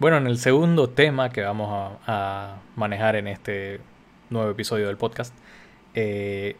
Bueno, 0.00 0.16
en 0.16 0.26
el 0.26 0.38
segundo 0.38 0.88
tema 0.88 1.28
que 1.28 1.42
vamos 1.42 1.92
a, 2.06 2.56
manejar 2.74 3.16
en 3.16 3.28
este 3.28 3.80
nuevo 4.30 4.50
episodio 4.50 4.86
del 4.86 4.96
podcast, 4.96 5.34
eh, 5.92 6.56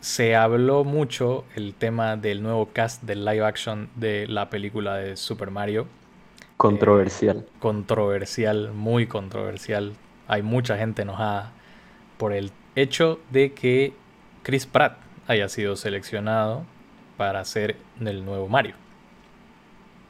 se 0.00 0.34
habló 0.34 0.82
mucho 0.82 1.44
el 1.56 1.74
tema 1.74 2.16
del 2.16 2.42
nuevo 2.42 2.70
cast 2.72 3.02
del 3.02 3.26
live 3.26 3.44
action 3.44 3.90
de 3.96 4.26
la 4.28 4.48
película 4.48 4.96
de 4.96 5.18
Super 5.18 5.50
Mario. 5.50 5.86
Controversial. 6.56 7.44
Eh, 7.46 7.52
controversial, 7.58 8.72
muy 8.72 9.06
controversial. 9.06 9.92
Hay 10.26 10.40
mucha 10.40 10.78
gente 10.78 11.02
enojada 11.02 11.52
por 12.16 12.32
el 12.32 12.50
hecho 12.76 13.20
de 13.30 13.52
que 13.52 13.92
Chris 14.42 14.64
Pratt 14.64 14.96
haya 15.26 15.50
sido 15.50 15.76
seleccionado 15.76 16.64
para 17.18 17.44
ser 17.44 17.76
el 18.00 18.24
nuevo 18.24 18.48
Mario. 18.48 18.74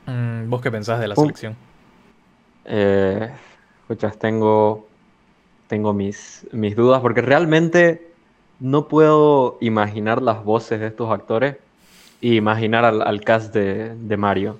Mm, 0.06 0.48
¿Vos 0.48 0.62
qué 0.62 0.70
pensás 0.70 1.00
de 1.00 1.08
la 1.08 1.16
selección? 1.16 1.56
Eh, 2.64 3.30
escuchas, 3.80 4.18
tengo, 4.18 4.86
tengo 5.66 5.92
mis, 5.92 6.46
mis 6.52 6.74
dudas 6.76 7.00
porque 7.00 7.20
realmente 7.20 8.10
no 8.60 8.88
puedo 8.88 9.58
imaginar 9.60 10.22
las 10.22 10.44
voces 10.44 10.80
de 10.80 10.86
estos 10.86 11.10
actores 11.10 11.56
y 12.20 12.36
imaginar 12.36 12.84
al, 12.84 13.20
cast 13.20 13.54
de, 13.54 14.16
Mario. 14.16 14.58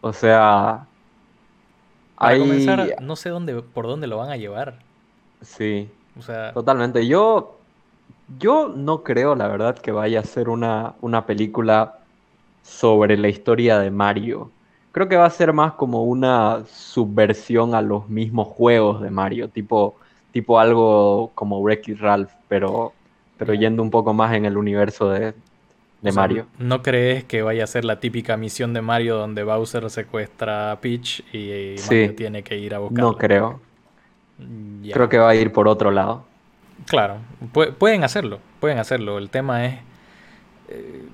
O 0.00 0.12
sea... 0.12 0.86
Para 2.16 2.38
comenzar, 2.38 2.96
no 3.00 3.16
sé 3.16 3.30
dónde, 3.30 3.62
por 3.62 3.86
dónde 3.86 4.06
lo 4.06 4.18
van 4.18 4.30
a 4.30 4.36
llevar. 4.36 4.78
Sí. 5.42 5.90
O 6.18 6.22
sea... 6.22 6.52
Totalmente. 6.52 7.06
Yo, 7.06 7.58
yo 8.38 8.68
no 8.68 9.02
creo, 9.02 9.34
la 9.34 9.48
verdad, 9.48 9.78
que 9.78 9.92
vaya 9.92 10.20
a 10.20 10.24
ser 10.24 10.48
una, 10.48 10.94
una 11.00 11.26
película 11.26 11.98
sobre 12.62 13.16
la 13.16 13.28
historia 13.28 13.78
de 13.78 13.90
Mario. 13.90 14.50
Creo 14.92 15.08
que 15.08 15.16
va 15.16 15.26
a 15.26 15.30
ser 15.30 15.52
más 15.52 15.72
como 15.74 16.04
una 16.04 16.64
subversión 16.66 17.74
a 17.74 17.82
los 17.82 18.08
mismos 18.08 18.48
juegos 18.48 19.00
de 19.00 19.10
Mario, 19.10 19.48
tipo, 19.48 19.96
tipo 20.32 20.58
algo 20.58 21.30
como 21.34 21.60
Wreck-It 21.60 22.00
Ralph, 22.00 22.30
pero, 22.48 22.92
pero 23.38 23.54
yendo 23.54 23.82
un 23.82 23.90
poco 23.90 24.12
más 24.12 24.34
en 24.34 24.46
el 24.46 24.56
universo 24.56 25.08
de, 25.10 25.34
Mario. 26.12 26.46
¿No 26.58 26.82
crees 26.82 27.24
que 27.24 27.42
vaya 27.42 27.64
a 27.64 27.66
ser 27.66 27.84
la 27.84 28.00
típica 28.00 28.36
misión 28.36 28.72
de 28.72 28.80
Mario 28.80 29.16
donde 29.16 29.44
Bowser 29.44 29.88
secuestra 29.90 30.72
a 30.72 30.80
Peach 30.80 31.22
y 31.32 31.76
Mario 31.86 32.14
tiene 32.14 32.42
que 32.42 32.58
ir 32.58 32.74
a 32.74 32.78
buscarla? 32.78 33.02
No 33.02 33.16
creo. 33.16 33.60
Creo 34.92 35.08
que 35.08 35.18
va 35.18 35.28
a 35.28 35.34
ir 35.34 35.52
por 35.52 35.68
otro 35.68 35.90
lado. 35.90 36.24
Claro, 36.86 37.18
pueden 37.78 38.04
hacerlo, 38.04 38.40
pueden 38.58 38.78
hacerlo. 38.78 39.18
El 39.18 39.28
tema 39.28 39.66
es 39.66 39.74
eh, 40.68 41.04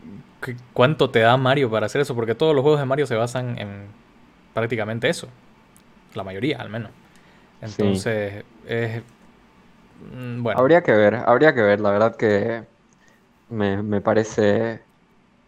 ¿cuánto 0.72 1.11
te 1.11 1.20
da 1.20 1.36
Mario 1.36 1.70
para 1.70 1.86
hacer 1.86 2.00
eso? 2.00 2.14
Porque 2.14 2.34
todos 2.34 2.55
los 2.55 2.62
juegos 2.62 2.80
de 2.80 2.86
Mario 2.86 3.06
se 3.06 3.14
basan 3.14 3.58
en 3.58 3.86
prácticamente 4.55 5.08
eso. 5.08 5.28
La 6.14 6.22
mayoría, 6.25 6.58
al 6.58 6.70
menos. 6.70 6.91
Entonces, 7.61 8.44
es. 8.67 9.02
Mm, 10.14 10.42
bueno. 10.42 10.61
Habría 10.61 10.83
que 10.83 10.92
ver, 10.92 11.14
habría 11.14 11.55
que 11.55 11.62
ver. 11.62 11.80
La 11.80 11.91
verdad 11.91 12.17
que 12.17 12.64
me, 13.50 14.00
parece 14.00 14.80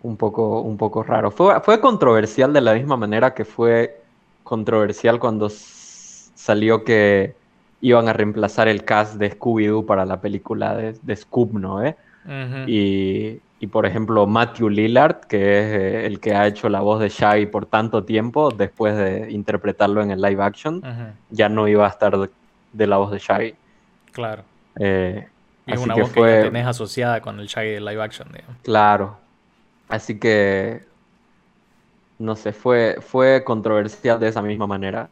un 0.02 0.16
poco, 0.16 0.60
un 0.60 0.76
poco 0.76 1.02
raro. 1.02 1.30
Fue, 1.30 1.60
fue 1.60 1.80
controversial 1.80 2.52
de 2.52 2.60
la 2.60 2.74
misma 2.74 2.96
manera 2.96 3.34
que 3.34 3.44
fue 3.44 4.00
controversial 4.44 5.18
cuando 5.18 5.48
salió 5.50 6.84
que 6.84 7.34
iban 7.80 8.08
a 8.08 8.12
reemplazar 8.12 8.68
el 8.68 8.84
cast 8.84 9.14
de 9.16 9.30
Scooby-Doo 9.38 9.86
para 9.86 10.04
la 10.04 10.20
película 10.20 10.74
de, 10.74 10.94
de 11.02 11.16
Scoob, 11.16 11.54
¿no? 11.54 11.84
¿Eh? 11.84 11.96
y, 12.66 13.40
y 13.60 13.66
por 13.66 13.86
ejemplo, 13.86 14.26
Matthew 14.26 14.68
Lillard, 14.68 15.20
que 15.26 15.58
es 15.58 15.66
eh, 15.80 16.06
el 16.06 16.20
que 16.20 16.34
ha 16.34 16.46
hecho 16.46 16.68
la 16.68 16.80
voz 16.80 17.00
de 17.00 17.08
Shaggy 17.08 17.46
por 17.46 17.66
tanto 17.66 18.04
tiempo, 18.04 18.50
después 18.50 18.96
de 18.96 19.32
interpretarlo 19.32 20.00
en 20.00 20.12
el 20.12 20.20
live 20.20 20.42
action, 20.42 20.82
ya 21.30 21.48
no 21.48 21.66
iba 21.66 21.84
a 21.84 21.88
estar 21.88 22.16
de, 22.72 22.86
la 22.86 22.98
voz 22.98 23.10
de 23.10 23.18
Shaggy. 23.18 23.54
Claro. 24.12 24.44
Eh, 24.78 25.26
es 25.66 25.80
una 25.80 25.96
voz 25.96 26.12
que 26.12 26.20
tenés 26.20 26.66
asociada 26.66 27.20
con 27.20 27.40
el 27.40 27.48
Shaggy 27.48 27.70
de 27.70 27.80
live 27.80 28.00
action, 28.00 28.28
digamos. 28.32 28.56
Claro. 28.62 29.16
Así 29.88 30.18
que. 30.18 30.86
No 32.18 32.34
sé, 32.34 32.52
fue, 32.52 32.98
fue 33.00 33.44
controversial 33.44 34.18
de 34.18 34.28
esa 34.28 34.42
misma 34.42 34.66
manera. 34.66 35.08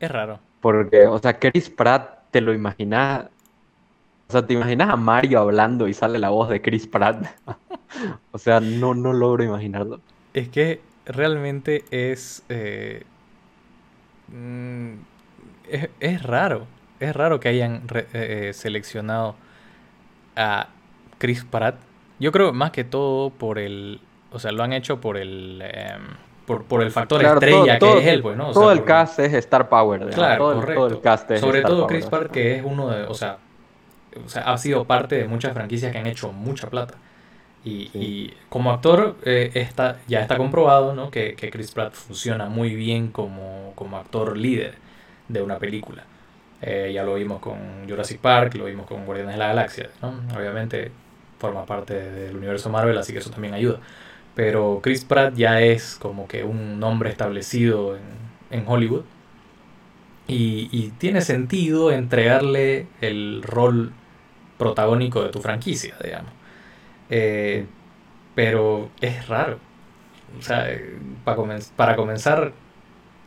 Es 0.00 0.10
raro. 0.10 0.38
Porque, 0.60 1.06
o 1.06 1.18
sea, 1.18 1.38
Chris 1.38 1.70
Pratt, 1.70 2.30
te 2.30 2.42
lo 2.42 2.52
imaginas 2.52 3.26
o 4.28 4.32
sea, 4.32 4.46
¿te 4.46 4.54
imaginas 4.54 4.90
a 4.90 4.96
Mario 4.96 5.40
hablando 5.40 5.86
y 5.86 5.94
sale 5.94 6.18
la 6.18 6.30
voz 6.30 6.48
de 6.48 6.62
Chris 6.62 6.86
Pratt? 6.86 7.26
o 8.32 8.38
sea, 8.38 8.60
no, 8.60 8.94
no 8.94 9.12
logro 9.12 9.44
imaginarlo. 9.44 10.00
Es 10.32 10.48
que 10.48 10.80
realmente 11.06 11.84
es, 11.90 12.42
eh, 12.48 13.04
mm, 14.28 14.94
es, 16.00 16.22
raro. 16.22 16.66
Es 17.00 17.14
raro 17.14 17.38
que 17.38 17.48
hayan 17.48 17.82
eh, 17.94 18.06
eh, 18.12 18.52
seleccionado 18.54 19.36
a 20.36 20.68
Chris 21.18 21.44
Pratt. 21.44 21.76
Yo 22.18 22.32
creo 22.32 22.52
más 22.52 22.70
que 22.70 22.84
todo 22.84 23.30
por 23.30 23.58
el... 23.58 24.00
O 24.32 24.38
sea, 24.38 24.52
lo 24.52 24.62
han 24.62 24.72
hecho 24.72 25.00
por 25.00 25.16
el... 25.16 25.62
Em, 25.62 26.02
por, 26.46 26.82
el 26.82 26.90
factor 26.90 27.24
estrella 27.24 27.78
que 27.78 27.98
es 28.00 28.06
él, 28.06 28.20
pues, 28.20 28.36
¿no? 28.36 28.52
todo 28.52 28.70
el 28.70 28.84
cast 28.84 29.18
es 29.18 29.32
Star 29.32 29.70
Power. 29.70 30.10
Claro, 30.10 30.44
todo, 30.44 30.54
correcto. 30.56 30.86
el 30.88 31.00
cast 31.00 31.30
es 31.30 31.40
Sobre 31.40 31.62
todo 31.62 31.86
Chris 31.86 32.04
Pratt, 32.06 32.30
que 32.30 32.56
es 32.56 32.64
uno 32.64 32.90
de... 32.90 33.04
O 33.04 33.14
sea, 33.14 33.38
o 34.24 34.28
sea, 34.28 34.42
ha 34.42 34.58
sido 34.58 34.84
parte 34.84 35.16
de 35.16 35.28
muchas 35.28 35.54
franquicias 35.54 35.92
que 35.92 35.98
han 35.98 36.06
hecho 36.06 36.32
mucha 36.32 36.68
plata. 36.70 36.94
Y, 37.66 38.30
como 38.50 38.72
actor 38.72 39.16
eh, 39.24 39.50
está, 39.54 39.96
ya 40.06 40.20
está 40.20 40.36
comprobado 40.36 40.94
¿no? 40.94 41.10
que, 41.10 41.34
Chris 41.34 41.72
Pratt 41.72 41.94
funciona 41.94 42.46
muy 42.50 42.74
bien 42.74 43.08
como, 43.08 43.72
como 43.74 43.96
actor 43.96 44.36
líder 44.36 44.74
de 45.28 45.42
una 45.42 45.58
película. 45.58 46.04
Eh, 46.60 46.92
ya 46.94 47.02
lo 47.04 47.14
vimos 47.14 47.40
con 47.40 47.88
Jurassic 47.88 48.20
Park, 48.20 48.54
lo 48.56 48.66
vimos 48.66 48.86
con 48.86 49.06
Guardianes 49.06 49.34
de 49.34 49.38
la 49.38 49.48
Galaxia. 49.48 49.88
¿no? 50.02 50.14
Obviamente 50.36 50.92
forma 51.38 51.64
parte 51.64 51.94
del 51.94 52.36
universo 52.36 52.68
Marvel, 52.70 52.98
así 52.98 53.12
que 53.12 53.20
eso 53.20 53.30
también 53.30 53.54
ayuda. 53.54 53.80
Pero 54.34 54.80
Chris 54.82 55.04
Pratt 55.04 55.34
ya 55.34 55.60
es 55.60 55.96
como 55.96 56.28
que 56.28 56.44
un 56.44 56.78
nombre 56.80 57.08
establecido 57.08 57.96
en, 57.96 58.02
en 58.50 58.64
Hollywood. 58.66 59.04
Y, 60.26 60.68
y, 60.72 60.90
tiene 60.98 61.20
sentido 61.20 61.90
entregarle 61.90 62.86
el 63.02 63.42
rol 63.42 63.92
protagónico 64.58 65.22
de 65.22 65.30
tu 65.30 65.40
franquicia, 65.40 65.94
digamos. 66.02 66.32
Eh, 67.10 67.66
pero 68.34 68.90
es 69.00 69.28
raro. 69.28 69.58
O 70.38 70.42
sea, 70.42 70.66
para, 71.24 71.38
para 71.76 71.96
comenzar, 71.96 72.52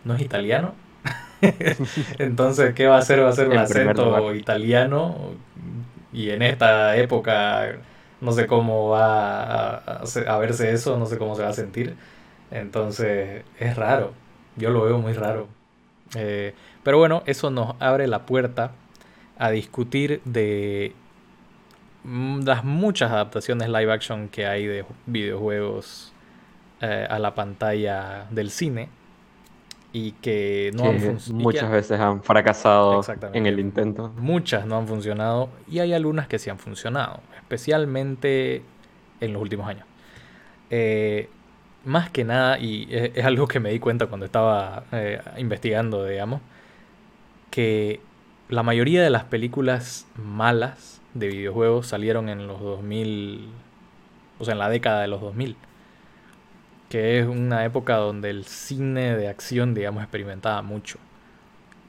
no 0.03 0.15
es 0.15 0.21
italiano. 0.21 0.73
Entonces, 2.19 2.73
¿qué 2.73 2.87
va 2.87 2.95
a 2.95 2.99
hacer? 2.99 3.23
Va 3.23 3.29
a 3.29 3.33
ser 3.33 3.49
un 3.49 3.57
acento 3.57 4.33
italiano. 4.33 5.33
Y 6.11 6.31
en 6.31 6.41
esta 6.41 6.95
época, 6.97 7.77
no 8.21 8.31
sé 8.31 8.47
cómo 8.47 8.89
va 8.89 9.77
a, 9.77 10.37
verse 10.39 10.71
eso, 10.71 10.97
no 10.97 11.05
sé 11.05 11.17
cómo 11.17 11.35
se 11.35 11.43
va 11.43 11.49
a 11.49 11.53
sentir. 11.53 11.95
Entonces, 12.51 13.43
es 13.59 13.75
raro. 13.75 14.13
Yo 14.55 14.71
lo 14.71 14.83
veo 14.83 14.97
muy 14.97 15.13
raro. 15.13 15.47
Eh, 16.15 16.53
pero 16.83 16.97
bueno, 16.97 17.21
eso 17.25 17.49
nos 17.49 17.75
abre 17.79 18.07
la 18.07 18.25
puerta 18.25 18.71
a 19.37 19.51
discutir 19.51 20.21
de 20.25 20.95
las 22.07 22.63
muchas 22.63 23.11
adaptaciones 23.11 23.67
live 23.67 23.91
action 23.91 24.29
que 24.29 24.45
hay 24.47 24.65
de 24.65 24.85
videojuegos 25.05 26.13
eh, 26.81 27.05
a 27.09 27.19
la 27.19 27.35
pantalla 27.35 28.27
del 28.29 28.49
cine 28.49 28.89
y 29.91 30.13
que 30.13 30.71
no 30.73 30.85
han 30.85 30.99
funcionado. 30.99 31.43
Muchas 31.43 31.71
veces 31.71 31.99
han 31.99 32.23
fracasado 32.23 33.01
en 33.33 33.45
el 33.45 33.59
intento. 33.59 34.13
Muchas 34.17 34.65
no 34.65 34.77
han 34.77 34.87
funcionado 34.87 35.49
y 35.69 35.79
hay 35.79 35.93
algunas 35.93 36.27
que 36.27 36.39
sí 36.39 36.49
han 36.49 36.59
funcionado, 36.59 37.19
especialmente 37.35 38.63
en 39.19 39.33
los 39.33 39.41
últimos 39.41 39.67
años. 39.67 39.85
Eh, 40.69 41.29
más 41.83 42.09
que 42.09 42.23
nada, 42.23 42.59
y 42.59 42.87
es, 42.89 43.25
algo 43.25 43.47
que 43.47 43.59
me 43.59 43.71
di 43.71 43.79
cuenta 43.79 44.07
cuando 44.07 44.25
estaba 44.25 44.83
eh, 44.91 45.21
investigando, 45.37 46.05
digamos, 46.05 46.41
que 47.49 48.01
la 48.49 48.63
mayoría 48.63 49.01
de 49.01 49.09
las 49.09 49.23
películas 49.23 50.05
malas 50.15 50.96
de 51.19 51.27
videojuegos 51.27 51.87
salieron 51.87 52.29
en 52.29 52.47
los 52.47 52.59
2000, 52.61 53.47
o 54.39 54.45
sea, 54.45 54.53
en 54.53 54.59
la 54.59 54.69
década 54.69 55.01
de 55.01 55.07
los 55.07 55.21
2000, 55.21 55.55
que 56.89 57.19
es 57.19 57.27
una 57.27 57.65
época 57.65 57.95
donde 57.97 58.29
el 58.29 58.45
cine 58.45 59.15
de 59.15 59.27
acción, 59.27 59.73
digamos, 59.73 60.03
experimentaba 60.03 60.61
mucho 60.61 60.99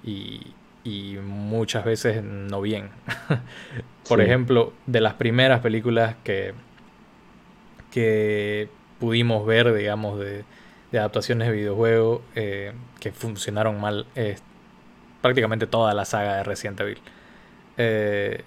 y, 0.05 0.55
y 0.85 1.19
muchas 1.23 1.85
veces 1.85 2.23
no 2.23 2.61
bien. 2.61 2.91
Por 4.09 4.21
ejemplo, 4.21 4.73
de 4.87 5.01
las 5.01 5.15
primeras 5.15 5.61
películas 5.61 6.17
que, 6.25 6.55
que 7.91 8.69
pudimos 8.99 9.47
ver, 9.47 9.73
digamos, 9.75 10.19
de, 10.19 10.45
de 10.93 10.99
adaptaciones 10.99 11.49
de 11.49 11.55
videojuegos 11.55 12.23
eh, 12.35 12.73
que 13.01 13.13
funcionaron 13.13 13.81
mal, 13.81 14.07
es 14.15 14.43
prácticamente 15.21 15.67
toda 15.67 15.95
la 15.95 16.05
saga 16.05 16.37
de 16.37 16.45
Resident 16.45 16.81
Evil. 16.81 16.99
Eh, 17.77 18.43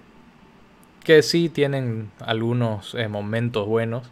que 1.04 1.22
sí 1.22 1.50
tienen 1.50 2.12
algunos 2.20 2.96
eh, 2.96 3.08
momentos 3.08 3.68
buenos. 3.68 4.10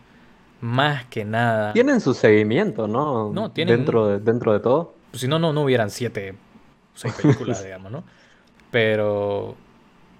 Más 0.62 1.06
que 1.06 1.24
nada. 1.24 1.72
Tienen 1.72 2.02
su 2.02 2.14
seguimiento, 2.14 2.88
¿no? 2.88 3.32
No, 3.32 3.52
tienen. 3.52 3.78
Dentro 3.78 4.08
de, 4.08 4.20
dentro 4.20 4.52
de 4.52 4.60
todo. 4.60 4.94
Si 5.14 5.28
no, 5.28 5.40
no, 5.40 5.54
no 5.54 5.62
hubieran 5.64 5.90
siete 5.90 6.36
seis 6.94 7.14
películas, 7.14 7.64
digamos, 7.64 7.92
¿no? 7.92 8.04
Pero 8.72 9.56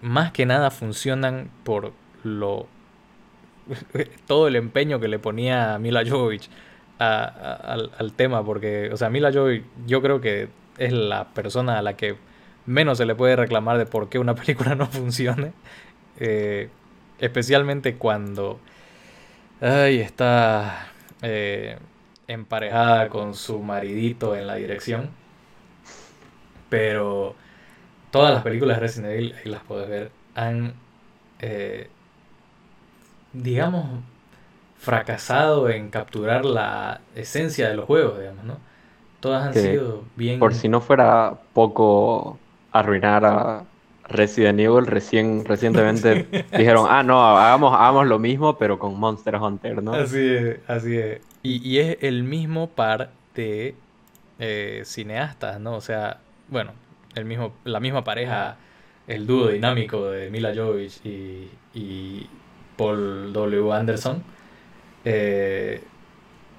más 0.02 0.32
que 0.32 0.46
nada 0.46 0.72
funcionan 0.72 1.50
por 1.64 1.92
lo 2.24 2.68
todo 4.28 4.48
el 4.48 4.56
empeño 4.56 5.00
que 5.00 5.08
le 5.08 5.20
ponía 5.20 5.78
Mila 5.78 6.04
Jovovich 6.08 6.50
al, 6.98 7.92
al, 7.98 8.14
tema, 8.14 8.44
porque, 8.44 8.90
o 8.92 8.98
sea, 8.98 9.10
Mila 9.10 9.32
Jovovich 9.32 9.64
yo 9.86 10.02
creo 10.02 10.20
que 10.20 10.50
es 10.78 10.92
la 10.92 11.30
persona 11.30 11.78
a 11.78 11.82
la 11.82 11.96
que 11.96 12.18
menos 12.66 12.98
se 12.98 13.06
le 13.06 13.16
puede 13.16 13.36
reclamar 13.36 13.78
de 13.78 13.86
por 13.86 14.10
qué 14.10 14.20
una 14.20 14.36
película 14.36 14.76
no 14.76 14.88
funcione. 14.88 15.54
Eh, 16.20 16.70
especialmente 17.20 17.96
cuando 17.96 18.60
ay, 19.62 20.00
está 20.00 20.88
eh, 21.22 21.78
emparejada 22.28 23.10
con 23.10 23.34
su 23.34 23.60
maridito 23.60 24.36
en 24.36 24.48
la 24.48 24.56
dirección. 24.56 25.10
Pero 26.70 27.36
todas 28.12 28.34
las 28.34 28.44
películas 28.44 28.78
de 28.78 28.82
Resident 28.82 29.14
Evil, 29.14 29.36
ahí 29.38 29.50
las 29.50 29.64
puedes 29.64 29.90
ver, 29.90 30.12
han, 30.36 30.74
eh, 31.40 31.90
digamos, 33.34 33.86
fracasado 34.78 35.70
en 35.70 35.90
capturar 35.90 36.46
la 36.46 37.02
esencia 37.16 37.70
de 37.70 37.76
los 37.76 37.86
juegos, 37.86 38.20
digamos, 38.20 38.46
¿no? 38.46 38.58
Todas 39.20 39.48
han 39.48 39.54
sido 39.54 40.04
bien... 40.16 40.40
Por 40.40 40.54
si 40.54 40.70
no 40.70 40.80
fuera 40.80 41.38
poco 41.54 42.40
arruinar 42.72 43.26
a 43.26 43.64
Resident 44.10 44.60
Evil, 44.60 44.86
recién, 44.86 45.46
recientemente 45.46 46.46
dijeron, 46.58 46.88
ah, 46.90 47.04
no, 47.04 47.38
hagamos, 47.38 47.74
hagamos 47.74 48.08
lo 48.08 48.20
mismo, 48.20 48.58
pero 48.58 48.80
con 48.80 49.00
Monster 49.00 49.36
Hunter, 49.36 49.82
¿no? 49.84 49.94
Así 49.94 50.28
es, 50.28 50.58
así 50.68 50.98
es. 50.98 51.22
Y, 51.44 51.78
es 51.78 51.98
el 52.02 52.24
mismo 52.24 52.70
par 52.70 53.12
de 53.36 53.76
eh, 54.40 54.82
cineastas, 54.86 55.60
¿no? 55.60 55.76
O 55.76 55.82
sea, 55.82 56.20
bueno, 56.50 56.74
el 57.16 57.26
mismo, 57.26 57.54
la 57.64 57.80
misma 57.80 58.04
pareja, 58.04 58.58
el 59.08 59.26
dúo 59.26 59.48
dinámico 59.48 60.10
de 60.10 60.30
Mila 60.30 60.54
Jovovich 60.54 61.06
y, 61.06 61.50
y 61.74 62.28
Paul 62.76 63.34
W. 63.34 63.74
Anderson, 63.74 64.24
eh, 65.06 65.82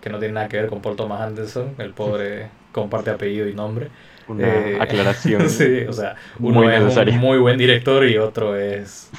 que 0.01 0.11
no 0.11 0.19
tiene 0.19 0.35
nada 0.35 0.49
que 0.49 0.59
ver 0.59 0.69
con 0.69 0.81
Paul 0.81 0.97
Thomas 0.97 1.21
Anderson, 1.21 1.75
el 1.79 1.93
pobre 1.93 2.51
comparte 2.73 3.11
apellido 3.11 3.49
y 3.49 3.55
nombre. 3.55 3.89
Una 4.31 4.47
eh, 4.47 4.79
aclaración. 4.81 5.51
sí, 5.51 5.81
o 5.89 5.93
sea, 5.93 6.15
uno 6.39 6.71
es 6.71 6.97
un 6.97 7.19
muy 7.19 7.39
buen 7.39 7.59
director 7.59 8.07
y 8.07 8.17
otro 8.17 8.57
es. 8.57 9.11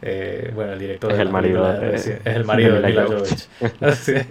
Eh, 0.00 0.52
bueno, 0.54 0.72
el 0.72 0.78
director 0.78 1.12
es 1.12 1.18
el 1.18 1.30
marido 1.30 1.70
de, 1.72 1.94
es 1.94 2.20
el 2.24 2.44
marido 2.44 2.80
de, 2.80 2.88
Mila 2.88 3.04
Jovovich. 3.06 3.48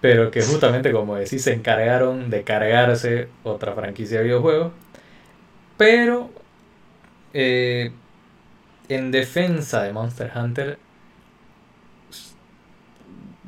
Pero 0.00 0.30
que 0.30 0.42
justamente, 0.42 0.92
como 0.92 1.16
decís, 1.16 1.42
se 1.42 1.52
encargaron 1.52 2.30
de 2.30 2.42
cargarse 2.42 3.28
otra 3.42 3.72
franquicia 3.72 4.18
de 4.18 4.24
videojuegos. 4.24 4.72
Pero 5.76 6.30
eh, 7.34 7.92
en 8.88 9.10
defensa 9.10 9.82
de 9.82 9.92
Monster 9.92 10.30
Hunter, 10.34 10.78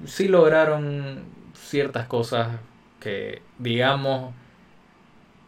sí 0.06 0.28
lograron 0.28 1.24
ciertas 1.54 2.06
cosas 2.06 2.48
que, 3.00 3.42
digamos, 3.58 4.34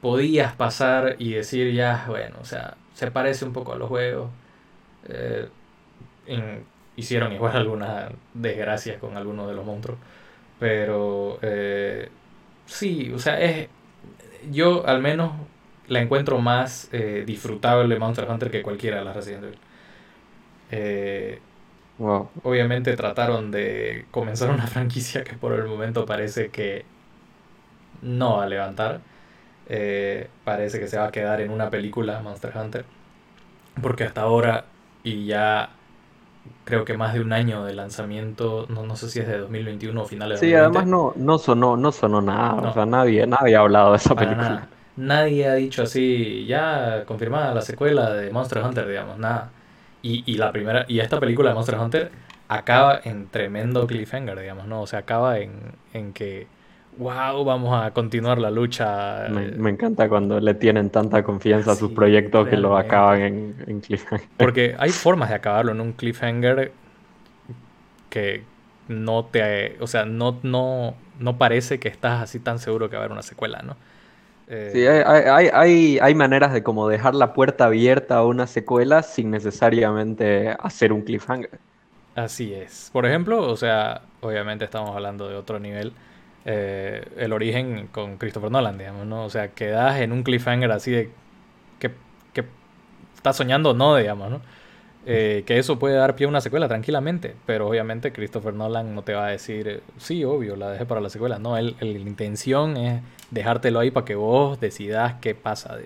podías 0.00 0.54
pasar 0.54 1.16
y 1.18 1.32
decir 1.32 1.72
ya, 1.74 2.04
bueno, 2.08 2.36
o 2.40 2.44
sea, 2.44 2.76
se 2.94 3.10
parece 3.10 3.44
un 3.44 3.52
poco 3.52 3.72
a 3.72 3.76
los 3.76 3.88
juegos. 3.88 4.30
Eh, 5.08 5.48
hicieron 6.96 7.32
igual 7.32 7.56
algunas 7.56 8.12
desgracias 8.34 8.98
con 8.98 9.16
algunos 9.16 9.48
de 9.48 9.54
los 9.54 9.64
monstruos. 9.64 9.98
Pero 10.58 11.38
eh, 11.42 12.08
sí, 12.66 13.12
o 13.14 13.18
sea, 13.18 13.40
es, 13.40 13.68
yo 14.50 14.86
al 14.86 15.00
menos 15.00 15.32
la 15.88 16.00
encuentro 16.00 16.38
más 16.38 16.88
eh, 16.92 17.24
disfrutable 17.26 17.98
Monster 17.98 18.28
Hunter 18.30 18.50
que 18.50 18.62
cualquiera 18.62 18.98
de 18.98 19.04
las 19.04 19.16
Resident 19.16 19.44
Evil. 19.44 21.40
Obviamente 22.42 22.96
trataron 22.96 23.50
de 23.50 24.06
comenzar 24.10 24.50
una 24.50 24.66
franquicia 24.68 25.24
que 25.24 25.34
por 25.36 25.52
el 25.52 25.66
momento 25.66 26.06
parece 26.06 26.50
que 26.50 26.84
no 28.02 28.36
va 28.38 28.44
a 28.44 28.48
levantar. 28.48 29.00
Eh, 29.66 30.28
parece 30.44 30.80
que 30.80 30.88
se 30.88 30.98
va 30.98 31.06
a 31.06 31.12
quedar 31.12 31.40
en 31.40 31.50
una 31.50 31.70
película 31.70 32.20
Monster 32.22 32.52
Hunter. 32.56 32.84
Porque 33.82 34.04
hasta 34.04 34.22
ahora, 34.22 34.66
y 35.02 35.26
ya 35.26 35.70
creo 36.64 36.84
que 36.84 36.96
más 36.96 37.14
de 37.14 37.20
un 37.20 37.32
año 37.32 37.64
de 37.64 37.74
lanzamiento, 37.74 38.66
no, 38.68 38.84
no 38.86 38.96
sé 38.96 39.10
si 39.10 39.20
es 39.20 39.28
de 39.28 39.38
2021 39.38 40.02
o 40.02 40.06
finales 40.06 40.40
de 40.40 40.46
Sí, 40.46 40.54
además 40.54 40.86
no, 40.86 41.12
no 41.16 41.38
sonó, 41.38 41.76
no 41.76 41.92
sonó 41.92 42.20
nada, 42.22 42.54
o 42.54 42.72
sea, 42.72 42.86
nadie, 42.86 43.26
nadie 43.26 43.56
ha 43.56 43.60
hablado 43.60 43.90
de 43.92 43.96
esa 43.98 44.14
película. 44.14 44.68
Nadie 44.96 45.46
ha 45.48 45.54
dicho 45.54 45.82
así, 45.82 46.44
ya 46.46 47.04
confirmada 47.06 47.54
la 47.54 47.62
secuela 47.62 48.12
de 48.12 48.30
Monster 48.30 48.62
Hunter, 48.62 48.86
digamos, 48.88 49.18
nada. 49.18 49.52
Y, 50.02 50.24
y 50.30 50.36
la 50.36 50.52
primera, 50.52 50.84
y 50.88 51.00
esta 51.00 51.20
película 51.20 51.50
de 51.50 51.54
Monster 51.54 51.78
Hunter 51.78 52.12
acaba 52.48 53.00
en 53.04 53.30
tremendo 53.30 53.86
cliffhanger, 53.86 54.38
digamos, 54.40 54.66
¿no? 54.66 54.82
O 54.82 54.86
sea, 54.86 55.00
acaba 55.00 55.38
en, 55.38 55.78
en 55.92 56.12
que 56.12 56.48
wow, 56.98 57.44
vamos 57.44 57.82
a 57.82 57.90
continuar 57.92 58.38
la 58.38 58.50
lucha. 58.50 59.28
Me, 59.28 59.70
encanta 59.70 60.08
cuando 60.08 60.40
le 60.40 60.54
tienen 60.54 60.90
tanta 60.90 61.22
confianza 61.22 61.72
a 61.72 61.74
sus 61.74 61.92
proyectos 61.92 62.48
que 62.48 62.56
lo 62.56 62.76
acaban 62.76 63.22
en, 63.22 63.80
cliffhanger. 63.80 64.28
Porque 64.36 64.74
hay 64.78 64.90
formas 64.90 65.30
de 65.30 65.36
acabarlo 65.36 65.72
en 65.72 65.80
un 65.80 65.92
cliffhanger 65.92 66.72
que 68.08 68.42
no 68.88 69.24
te, 69.24 69.76
o 69.80 69.86
sea, 69.86 70.04
no, 70.04 70.38
no, 70.42 70.94
no 71.18 71.38
parece 71.38 71.78
que 71.78 71.88
estás 71.88 72.22
así 72.22 72.40
tan 72.40 72.58
seguro 72.58 72.90
que 72.90 72.96
va 72.96 73.02
a 73.02 73.04
haber 73.04 73.12
una 73.12 73.22
secuela, 73.22 73.62
¿no? 73.62 73.76
Eh, 74.52 74.70
sí, 74.72 74.84
hay, 74.84 75.48
hay, 75.52 75.98
hay, 76.00 76.14
maneras 76.16 76.52
de 76.52 76.64
como 76.64 76.88
dejar 76.88 77.14
la 77.14 77.34
puerta 77.34 77.66
abierta 77.66 78.16
a 78.16 78.26
una 78.26 78.48
secuela 78.48 79.04
sin 79.04 79.30
necesariamente 79.30 80.56
hacer 80.58 80.92
un 80.92 81.02
cliffhanger. 81.02 81.60
Así 82.16 82.52
es. 82.52 82.90
Por 82.92 83.06
ejemplo, 83.06 83.48
o 83.48 83.56
sea, 83.56 84.02
obviamente 84.20 84.64
estamos 84.64 84.90
hablando 84.90 85.28
de 85.28 85.36
otro 85.36 85.60
nivel 85.60 85.92
eh, 86.44 87.06
el 87.16 87.32
origen 87.32 87.88
con 87.92 88.16
Christopher 88.16 88.50
Nolan, 88.50 88.78
digamos, 88.78 89.06
¿no? 89.06 89.24
O 89.24 89.30
sea, 89.30 89.48
quedas 89.48 90.00
en 90.00 90.12
un 90.12 90.22
cliffhanger 90.22 90.72
así 90.72 90.90
de 90.90 91.10
que, 91.78 91.92
que 92.32 92.44
estás 93.14 93.36
soñando 93.36 93.70
o 93.70 93.74
no, 93.74 93.96
digamos, 93.96 94.30
¿no? 94.30 94.40
Eh, 95.06 95.44
que 95.46 95.58
eso 95.58 95.78
puede 95.78 95.96
dar 95.96 96.14
pie 96.14 96.26
a 96.26 96.28
una 96.28 96.42
secuela 96.42 96.68
tranquilamente, 96.68 97.34
pero 97.46 97.66
obviamente 97.68 98.12
Christopher 98.12 98.52
Nolan 98.54 98.94
no 98.94 99.02
te 99.02 99.14
va 99.14 99.26
a 99.26 99.30
decir, 99.30 99.82
sí, 99.98 100.24
obvio, 100.24 100.56
la 100.56 100.70
dejé 100.70 100.84
para 100.86 101.00
la 101.00 101.08
secuela. 101.10 101.38
No, 101.38 101.56
él, 101.56 101.76
la 101.80 101.86
intención 101.86 102.76
es 102.76 103.02
dejártelo 103.30 103.80
ahí 103.80 103.90
para 103.90 104.04
que 104.04 104.14
vos 104.14 104.60
decidas 104.60 105.14
qué 105.20 105.34
pasa. 105.34 105.78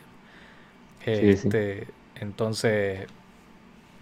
Este, 1.04 1.86
Entonces, 2.16 3.06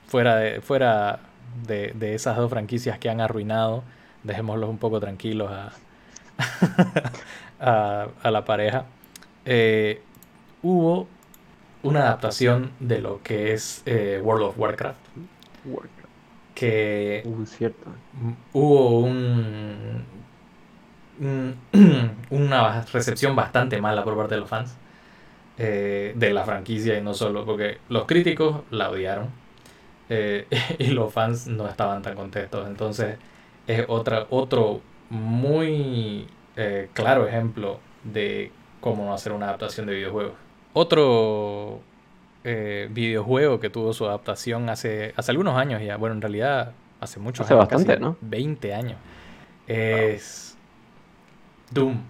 fuera, 0.07 0.37
de, 0.37 0.61
fuera 0.61 1.21
de, 1.67 1.93
de 1.95 2.15
esas 2.15 2.37
dos 2.37 2.51
franquicias 2.51 2.99
que 2.99 3.11
han 3.11 3.21
arruinado, 3.21 3.85
dejémoslos 4.23 4.71
un 4.71 4.79
poco 4.79 5.01
tranquilos 5.01 5.51
a, 5.51 5.73
a, 7.61 8.31
la 8.31 8.45
pareja, 8.45 8.87
eh, 9.45 10.03
hubo 10.63 11.09
una 11.83 12.01
adaptación 12.01 12.73
de 12.81 13.01
lo 13.01 13.23
que 13.23 13.53
es 13.53 13.83
eh, 13.87 14.21
World 14.23 14.45
of 14.45 14.59
Warcraft. 14.59 15.01
Que 16.55 17.25
cierto. 17.47 17.87
hubo 18.53 19.01
un, 19.01 20.05
una 22.31 22.83
recepción 22.83 23.35
bastante 23.35 23.81
mala 23.81 24.05
por 24.05 24.17
parte 24.17 24.35
de 24.35 24.41
los 24.41 24.51
fans 24.51 24.77
eh, 25.59 26.13
de 26.15 26.33
la 26.33 26.45
franquicia 26.45 26.99
y 26.99 27.03
no 27.03 27.15
solo, 27.15 27.45
porque 27.45 27.79
los 27.89 28.07
críticos 28.07 28.63
la 28.71 28.91
odiaron 28.91 29.29
y 30.79 30.87
los 30.89 31.11
fans 31.11 31.47
no 31.47 31.67
estaban 31.67 32.03
tan 32.03 32.15
contentos. 32.15 32.69
Entonces 32.69 33.17
es 33.67 33.87
otra, 33.89 34.27
otro 34.31 34.83
muy 35.13 36.27
eh, 36.57 36.89
claro 36.95 37.27
ejemplo 37.27 37.79
de 38.03 38.51
cómo 38.81 39.05
no 39.05 39.13
hacer 39.13 39.33
una 39.33 39.47
adaptación 39.47 39.87
de 39.87 39.95
videojuegos. 39.95 40.33
Otro 40.73 41.81
eh, 42.45 42.89
videojuego 42.91 43.61
que 43.61 43.69
tuvo 43.69 43.93
su 43.93 44.07
adaptación 44.07 44.71
hace, 44.71 45.13
hace 45.15 45.31
algunos 45.31 45.57
años 45.59 45.83
ya, 45.83 45.99
bueno, 45.99 46.15
en 46.15 46.23
realidad 46.23 46.73
hace 46.99 47.21
muchos 47.21 47.45
hace 47.45 47.55
bastante, 47.55 47.99
¿no? 47.99 48.17
20 48.23 48.75
años, 48.75 48.97
es 49.67 50.57
Doom, 51.71 52.01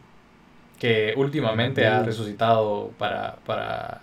que 0.78 1.14
últimamente 1.16 1.86
ha 1.86 2.04
resucitado 2.04 2.92
para, 2.98 3.36
para 3.44 4.02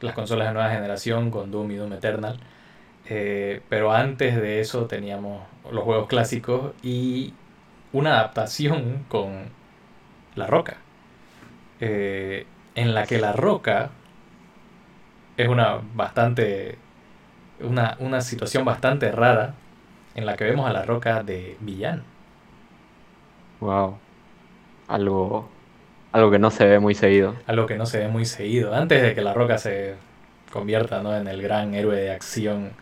las 0.00 0.14
consolas 0.14 0.48
de 0.48 0.54
nueva 0.54 0.70
generación 0.70 1.30
con 1.30 1.50
Doom 1.50 1.70
y 1.72 1.76
Doom 1.76 1.92
Eternal. 1.92 2.40
Eh, 3.10 3.60
pero 3.68 3.92
antes 3.92 4.36
de 4.36 4.60
eso 4.60 4.86
teníamos 4.86 5.42
los 5.70 5.84
juegos 5.84 6.08
clásicos 6.08 6.72
y 6.82 7.34
una 7.92 8.18
adaptación 8.18 9.04
con 9.08 9.50
La 10.34 10.46
Roca, 10.46 10.76
eh, 11.80 12.46
en 12.74 12.94
la 12.94 13.06
que 13.06 13.18
La 13.18 13.32
Roca 13.32 13.90
es 15.36 15.48
una 15.48 15.80
bastante, 15.94 16.78
una, 17.60 17.96
una 18.00 18.20
situación 18.20 18.64
bastante 18.64 19.10
rara, 19.12 19.54
en 20.14 20.26
la 20.26 20.36
que 20.36 20.44
vemos 20.44 20.68
a 20.68 20.72
La 20.72 20.84
Roca 20.84 21.22
de 21.22 21.56
villano. 21.60 22.02
Wow, 23.60 23.98
algo, 24.88 25.48
algo 26.12 26.30
que 26.30 26.38
no 26.38 26.50
se 26.50 26.66
ve 26.66 26.78
muy 26.78 26.94
seguido. 26.94 27.36
Algo 27.46 27.66
que 27.66 27.76
no 27.76 27.86
se 27.86 27.98
ve 27.98 28.08
muy 28.08 28.24
seguido. 28.24 28.74
Antes 28.74 29.02
de 29.02 29.14
que 29.14 29.22
La 29.22 29.34
Roca 29.34 29.58
se 29.58 29.94
convierta 30.52 31.02
¿no? 31.02 31.16
en 31.16 31.28
el 31.28 31.42
gran 31.42 31.74
héroe 31.74 31.96
de 31.96 32.10
acción 32.10 32.72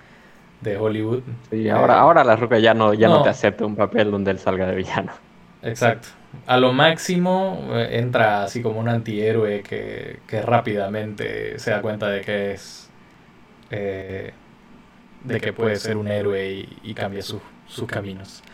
de 0.60 0.76
Hollywood. 0.76 1.22
Sí, 1.50 1.68
ahora, 1.68 1.94
eh, 1.94 1.98
ahora 1.98 2.24
La 2.24 2.36
Roca 2.36 2.58
ya 2.58 2.74
no, 2.74 2.94
ya 2.94 3.08
no. 3.08 3.22
te 3.22 3.28
acepta 3.28 3.66
un 3.66 3.76
papel 3.76 4.10
donde 4.10 4.30
él 4.30 4.38
salga 4.38 4.66
de 4.66 4.76
villano. 4.76 5.12
Exacto. 5.62 6.08
A 6.46 6.58
lo 6.58 6.72
máximo 6.72 7.68
eh, 7.72 7.98
entra 7.98 8.44
así 8.44 8.62
como 8.62 8.80
un 8.80 8.88
antihéroe 8.88 9.62
que, 9.62 10.20
que 10.26 10.42
rápidamente 10.42 11.58
se 11.58 11.70
da 11.70 11.80
cuenta 11.80 12.08
de 12.08 12.20
que 12.20 12.52
es... 12.52 12.90
Eh, 13.70 14.32
de 15.24 15.40
que 15.40 15.52
puede 15.52 15.76
ser 15.76 15.96
un 15.96 16.06
héroe 16.06 16.68
y, 16.82 16.94
cambia 16.94 17.20
sus 17.20 17.40
caminos. 17.88 18.44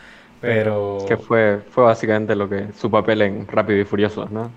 Pero... 0.41 1.05
Que 1.07 1.19
fue, 1.19 1.61
fue 1.69 1.85
básicamente 1.85 2.35
lo 2.35 2.49
que 2.49 2.69
su 2.79 2.91
papel 2.91 3.21
en 3.21 3.47
Rápido 3.47 3.79
y 3.81 3.85
Furioso, 3.85 4.27
¿no? 4.31 4.51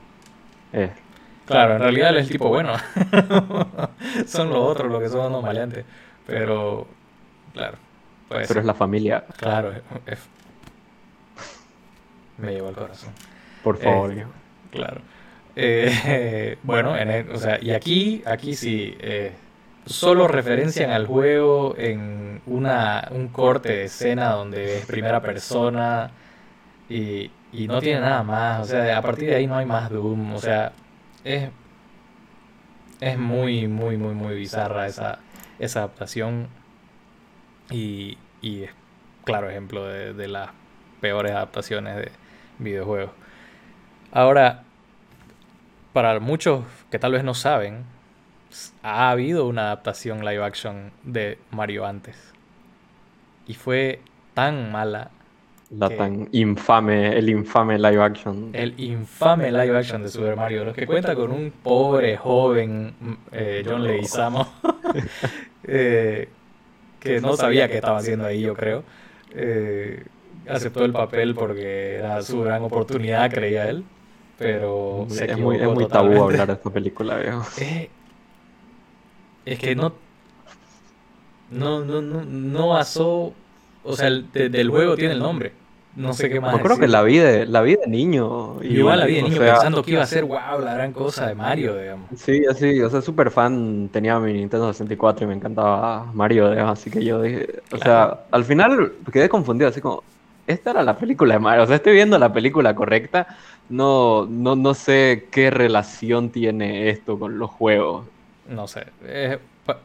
Claro, 1.46 1.76
en 1.76 1.82
realidad 1.82 2.10
él 2.10 2.18
es 2.18 2.26
el 2.26 2.32
tipo 2.32 2.50
bueno. 2.50 2.74
son 4.26 4.50
los 4.50 4.58
otros 4.58 4.92
los 4.92 5.02
que 5.02 5.10
son 5.10 5.28
unos 5.28 5.44
maleantes. 5.44 5.86
Pero, 6.26 6.88
claro. 7.56 7.78
Pero 8.30 8.60
es 8.60 8.66
la 8.66 8.74
familia. 8.74 9.24
Claro, 9.38 9.72
me 12.38 12.54
llevó 12.54 12.68
al 12.70 12.76
corazón. 12.76 13.12
Por 13.64 13.78
favor. 13.78 14.12
Eh, 14.12 14.26
claro. 14.72 15.02
Eh, 15.56 16.58
bueno, 16.64 16.98
en 16.98 17.32
o 17.32 17.38
sea, 17.38 17.60
y 17.62 17.72
aquí, 17.72 18.24
aquí 18.26 18.56
sí, 18.56 18.96
eh, 19.00 19.32
solo 19.86 20.28
referencian 20.28 20.92
al 20.92 21.08
juego 21.08 21.76
en 21.78 22.42
una, 22.46 23.08
un 23.12 23.30
corte 23.30 23.70
de 23.70 23.84
escena 23.86 24.32
donde 24.32 24.80
es 24.80 24.86
primera 24.86 25.22
persona 25.22 26.12
y, 26.90 27.32
y 27.54 27.68
no 27.68 27.80
tiene 27.80 28.02
nada 28.02 28.24
más. 28.24 28.62
O 28.62 28.66
sea, 28.66 28.98
a 28.98 29.02
partir 29.02 29.30
de 29.30 29.36
ahí 29.36 29.48
no 29.48 29.56
hay 29.56 29.66
más 29.66 29.90
Doom. 29.90 30.34
O 30.34 30.40
sea, 30.40 30.74
es, 31.24 31.50
es 33.00 33.18
muy, 33.18 33.68
muy, 33.68 33.98
muy, 33.98 34.14
muy 34.14 34.36
bizarra 34.36 34.88
esa, 34.88 35.20
esa 35.60 35.80
adaptación. 35.80 36.48
Y, 37.72 38.18
y 38.42 38.64
es 38.64 38.72
claro 39.24 39.50
ejemplo 39.50 39.86
de, 39.86 40.14
de 40.14 40.28
las 40.28 40.50
peores 41.02 41.32
adaptaciones 41.32 41.96
de 41.96 42.12
videojuegos. 42.60 43.12
Ahora, 44.12 44.64
para 45.94 46.20
muchos 46.20 46.64
que 46.90 47.00
tal 47.00 47.14
vez 47.14 47.24
no 47.24 47.34
saben, 47.34 47.86
ha 48.84 49.10
habido 49.10 49.48
una 49.48 49.64
adaptación 49.64 50.24
live 50.24 50.44
action 50.44 50.92
de 51.04 51.38
Mario 51.52 51.86
antes. 51.86 52.34
Y 53.48 53.54
fue 53.54 54.02
tan 54.34 54.72
mala 54.72 55.12
la 55.72 55.90
tan 55.90 56.30
infame, 56.32 57.18
el 57.18 57.30
infame 57.30 57.78
live 57.80 58.02
action. 58.02 58.52
El 58.54 58.80
infame 58.80 59.52
live 59.52 59.78
action 59.78 60.04
de 60.04 60.10
Super 60.10 60.36
Mario 60.36 60.62
Bros. 60.62 60.76
que 60.76 60.86
cuenta 60.86 61.16
con 61.16 61.32
un 61.32 61.52
pobre 61.52 62.18
joven 62.18 62.94
eh, 63.32 63.64
John 63.66 63.84
Leguizamo 63.84 64.48
eh, 65.64 66.30
que 67.06 67.22
no 67.22 67.38
sabía 67.38 67.68
qué 67.68 67.76
estaba 67.76 68.00
haciendo 68.00 68.26
ahí, 68.26 68.42
yo 68.42 68.56
creo. 68.56 68.84
Eh, 69.34 70.04
aceptó 70.48 70.84
el 70.84 70.92
papel 70.92 71.36
porque 71.36 71.96
era 71.96 72.22
su 72.22 72.42
gran 72.42 72.64
oportunidad, 72.64 73.32
creía 73.32 73.70
él. 73.70 73.84
Pero 74.38 75.08
es 75.10 75.38
muy, 75.38 75.56
es 75.56 75.68
muy 75.70 75.88
tabú 75.88 76.22
hablar 76.22 76.48
de 76.48 76.54
esta 76.54 76.70
película, 76.70 77.18
viejo. 77.18 77.46
es 79.46 79.60
que 79.60 79.76
no, 79.76 79.94
no, 81.52 81.86
no, 81.86 82.02
no, 82.02 82.26
no 82.26 82.68
basó 82.68 83.34
o 83.86 83.96
sea, 83.96 84.08
el, 84.08 84.32
del 84.32 84.70
juego 84.70 84.96
tiene 84.96 85.14
el 85.14 85.20
nombre. 85.20 85.54
No 85.96 86.14
sé 86.14 86.30
qué 86.30 86.42
más. 86.42 86.54
Yo 86.58 86.62
creo 86.62 86.78
que 86.78 86.88
la 86.88 87.02
vi 87.04 87.18
de, 87.18 87.46
la 87.46 87.62
vida 87.62 87.82
de 87.86 87.92
niño. 87.92 88.62
Igual 88.62 89.00
la 89.00 89.06
vi 89.06 89.16
de 89.16 89.24
niño 89.24 89.38
pensando 89.38 89.82
que 89.82 89.92
iba 89.92 90.04
a 90.04 90.06
ser, 90.06 90.26
wow, 90.26 90.60
la 90.62 90.74
gran 90.74 90.92
cosa 90.92 91.28
de 91.28 91.36
Mario, 91.36 91.78
digamos. 91.78 92.10
Sí, 92.18 92.44
así, 92.50 92.82
o 92.82 92.90
sea, 92.90 93.02
súper 93.02 93.32
fan. 93.32 93.90
Tenía 93.92 94.20
mi 94.20 94.34
Nintendo 94.34 94.72
64 94.72 95.24
y 95.24 95.28
me 95.28 95.36
encantaba 95.36 96.12
Mario, 96.14 96.50
digamos. 96.50 96.80
Así 96.80 96.92
que 96.92 97.04
yo 97.04 97.22
dije, 97.22 97.62
o 97.72 97.78
sea, 97.78 98.26
al 98.32 98.44
final 98.44 98.94
quedé 99.12 99.30
confundido, 99.30 99.70
así 99.70 99.80
como, 99.80 100.04
esta 100.48 100.72
era 100.72 100.84
la 100.84 100.98
película 100.98 101.36
de 101.36 101.40
Mario. 101.40 101.64
O 101.64 101.68
sea, 101.68 101.78
estoy 101.78 101.94
viendo 101.94 102.20
la 102.20 102.34
película 102.34 102.76
correcta. 102.76 103.28
No, 103.70 104.26
no, 104.30 104.56
no 104.56 104.74
sé 104.74 105.28
qué 105.32 105.50
relación 105.50 106.30
tiene 106.30 106.90
esto 106.90 107.18
con 107.18 107.40
los 107.40 107.50
juegos. 107.50 108.06
No 108.48 108.68
sé. 108.68 108.86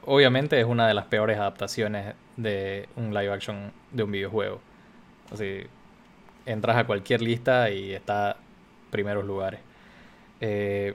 obviamente 0.05 0.61
es 0.61 0.67
una 0.67 0.87
de 0.89 0.95
las 0.95 1.07
peores 1.07 1.39
adaptaciones 1.39 2.15
de 2.37 2.89
un 2.97 3.15
live 3.15 3.33
action 3.33 3.73
de 3.93 4.03
un 4.03 4.11
videojuego. 4.11 4.61
Así, 5.33 5.67
entras 6.47 6.77
a 6.77 6.85
cualquier 6.85 7.23
lista 7.23 7.71
y 7.71 7.93
está 7.93 8.37
primeros 8.91 9.25
lugares. 9.25 9.61
Eh, 10.41 10.95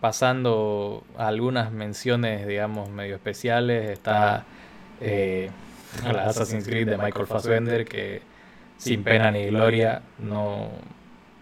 pasando 0.00 1.04
a 1.16 1.28
algunas 1.28 1.72
menciones, 1.72 2.46
digamos, 2.46 2.90
medio 2.90 3.14
especiales, 3.14 3.90
está 3.90 4.44
eh, 5.00 5.50
la 6.12 6.26
Assassin's 6.26 6.66
Creed 6.66 6.88
de 6.88 6.98
Michael 6.98 7.26
Fassbender, 7.26 7.84
que 7.84 8.22
sin 8.76 9.02
pena 9.02 9.30
ni 9.30 9.46
gloria 9.46 10.02
no, 10.18 10.68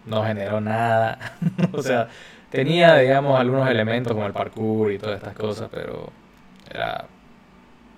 no 0.05 0.23
generó 0.23 0.61
nada. 0.61 1.37
o 1.73 1.81
sea, 1.81 2.07
tenía, 2.49 2.95
digamos, 2.95 3.39
algunos 3.39 3.69
elementos 3.69 4.13
como 4.13 4.25
el 4.25 4.33
parkour 4.33 4.91
y 4.91 4.97
todas 4.97 5.17
estas 5.17 5.35
cosas, 5.35 5.69
pero 5.71 6.09
era 6.69 7.05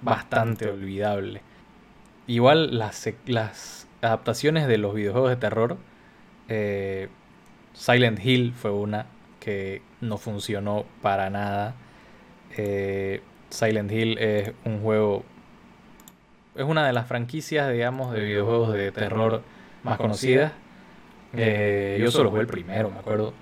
bastante 0.01 0.70
olvidable. 0.70 1.41
Igual 2.27 2.77
las, 2.77 3.10
las 3.25 3.87
adaptaciones 4.01 4.68
de 4.68 4.77
los 4.77 4.94
videojuegos 4.94 5.30
de 5.30 5.36
terror, 5.38 5.77
eh, 6.50 7.10
Silent 7.74 8.24
Hill 8.24 8.54
fue 8.54 8.72
una 8.72 9.06
que 9.39 9.82
no 10.01 10.18
funcionó 10.18 10.86
para 11.01 11.30
nada. 11.30 11.75
Eh, 12.58 13.22
Silent 13.50 13.92
Hill 13.92 14.18
es 14.18 14.51
un 14.66 14.82
juego, 14.82 15.24
es 16.56 16.63
una 16.63 16.86
de 16.86 16.94
las 16.94 17.08
franquicias, 17.08 17.72
digamos, 17.72 18.13
de 18.13 18.22
videojuegos 18.22 18.74
de 18.74 18.92
terror 18.92 19.42
más 19.84 19.98
conocidas. 19.98 20.51
Eh, 21.34 21.98
yo 22.01 22.10
solo 22.12 22.30
jugué 22.30 22.42
el 22.42 22.48
primero, 22.48 22.89
me 22.89 23.00
acuerdo, 23.00 23.34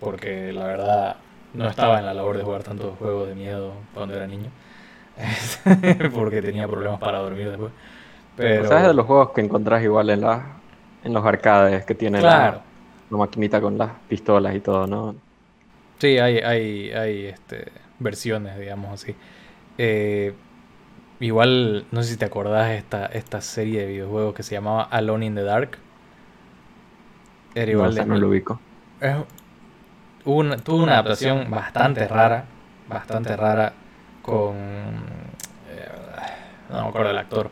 porque 0.00 0.52
la 0.52 0.66
verdad 0.66 1.16
no 1.52 1.68
estaba 1.68 1.98
en 1.98 2.06
la 2.06 2.14
labor 2.14 2.36
de 2.36 2.42
jugar 2.42 2.62
tantos 2.62 2.98
juegos 2.98 3.28
de 3.28 3.34
miedo 3.34 3.74
cuando 3.94 4.14
era 4.14 4.26
niño. 4.26 4.50
porque 6.14 6.42
tenía 6.42 6.66
problemas 6.66 6.98
para 6.98 7.18
dormir 7.18 7.48
después. 7.48 7.72
Pero... 8.36 8.68
¿Sabes 8.68 8.88
de 8.88 8.94
los 8.94 9.06
juegos 9.06 9.30
que 9.30 9.40
encontrás 9.40 9.82
igual 9.82 10.10
en, 10.10 10.20
la, 10.22 10.42
en 11.04 11.12
los 11.12 11.24
arcades 11.24 11.84
que 11.84 11.94
tienen 11.94 12.22
la, 12.22 12.62
maquinita 13.10 13.60
con 13.60 13.78
las 13.78 13.90
pistolas 14.08 14.54
y 14.54 14.60
todo, 14.60 14.86
no? 14.86 15.14
Sí, 15.98 16.18
hay, 16.18 16.38
hay, 16.38 16.90
hay 16.90 17.26
este, 17.26 17.70
versiones, 17.98 18.58
digamos 18.58 18.92
así. 18.92 19.14
Eh, 19.78 20.34
igual, 21.20 21.86
no 21.90 22.02
sé 22.02 22.10
si 22.10 22.16
te 22.16 22.24
acordás 22.24 22.72
esta, 22.72 23.06
esta 23.06 23.40
serie 23.40 23.82
de 23.82 23.86
videojuegos 23.86 24.34
que 24.34 24.42
se 24.42 24.54
llamaba 24.54 24.82
Alone 24.82 25.26
in 25.26 25.34
the 25.34 25.42
Dark. 25.42 25.78
Era 27.54 27.70
igual 27.70 27.94
no, 27.94 28.04
no 28.06 28.16
lo 28.18 28.28
ubico. 28.28 28.60
una, 30.24 30.56
tuvo 30.56 30.82
una 30.82 30.94
adaptación 30.94 31.48
bastante 31.50 32.08
rara, 32.08 32.46
bastante 32.88 33.36
rara 33.36 33.72
con... 34.22 34.56
Eh, 34.56 35.88
no 36.70 36.82
me 36.82 36.88
acuerdo 36.88 37.08
del 37.08 37.18
actor, 37.18 37.50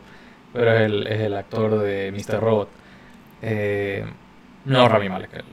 pero 0.53 0.71
es 0.73 0.81
el, 0.81 1.07
es 1.07 1.19
el 1.21 1.33
actor 1.33 1.79
de 1.79 2.11
Mr. 2.11 2.39
Robot. 2.39 2.69
Eh, 3.41 4.05
no 4.65 4.87
Rami 4.87 5.09
Malek, 5.09 5.43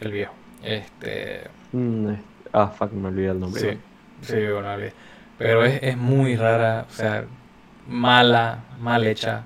el, 0.00 0.12
viejo. 0.12 0.34
Este... 0.62 1.44
Mm, 1.72 2.12
ah, 2.52 2.68
fuck, 2.68 2.92
me 2.92 3.08
olvidé 3.08 3.30
el 3.30 3.40
nombre. 3.40 3.60
Sí, 3.60 3.78
sí, 4.22 4.46
bueno, 4.52 4.76
Pero 5.38 5.64
es, 5.64 5.82
es 5.82 5.96
muy 5.96 6.36
rara, 6.36 6.86
o 6.88 6.92
sea, 6.92 7.24
mala, 7.88 8.64
mal 8.80 9.06
hecha. 9.06 9.44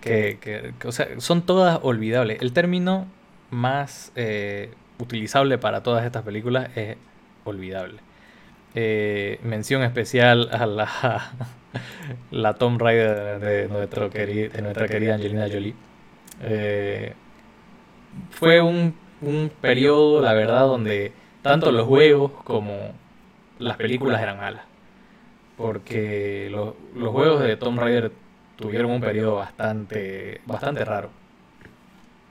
Que, 0.00 0.38
que, 0.40 0.72
o 0.86 0.92
sea, 0.92 1.08
son 1.18 1.42
todas 1.42 1.80
olvidables. 1.82 2.40
El 2.40 2.52
término 2.52 3.06
más 3.50 4.12
eh, 4.14 4.72
utilizable 4.98 5.58
para 5.58 5.82
todas 5.82 6.04
estas 6.04 6.22
películas 6.22 6.70
es 6.76 6.96
olvidable. 7.44 8.00
Eh, 8.80 9.40
mención 9.42 9.82
especial 9.82 10.50
a 10.52 10.64
la, 10.64 11.32
la 12.30 12.54
Tomb 12.54 12.80
Raider 12.80 13.40
de, 13.40 13.66
nuestro 13.66 14.08
de 14.08 14.62
nuestra 14.62 14.86
querida 14.86 15.16
Angelina 15.16 15.48
Jolie. 15.52 15.74
Eh, 16.42 17.12
fue 18.30 18.60
un, 18.60 18.94
un 19.20 19.50
periodo, 19.60 20.20
la 20.20 20.32
verdad, 20.32 20.66
donde 20.66 21.10
tanto 21.42 21.72
los 21.72 21.88
juegos 21.88 22.30
como 22.44 22.92
las 23.58 23.76
películas 23.78 24.22
eran 24.22 24.36
malas. 24.36 24.62
Porque 25.56 26.46
los, 26.48 26.74
los 26.94 27.10
juegos 27.10 27.42
de 27.42 27.56
Tomb 27.56 27.80
Raider 27.80 28.12
tuvieron 28.54 28.92
un 28.92 29.00
periodo 29.00 29.34
bastante, 29.34 30.40
bastante 30.46 30.84
raro. 30.84 31.10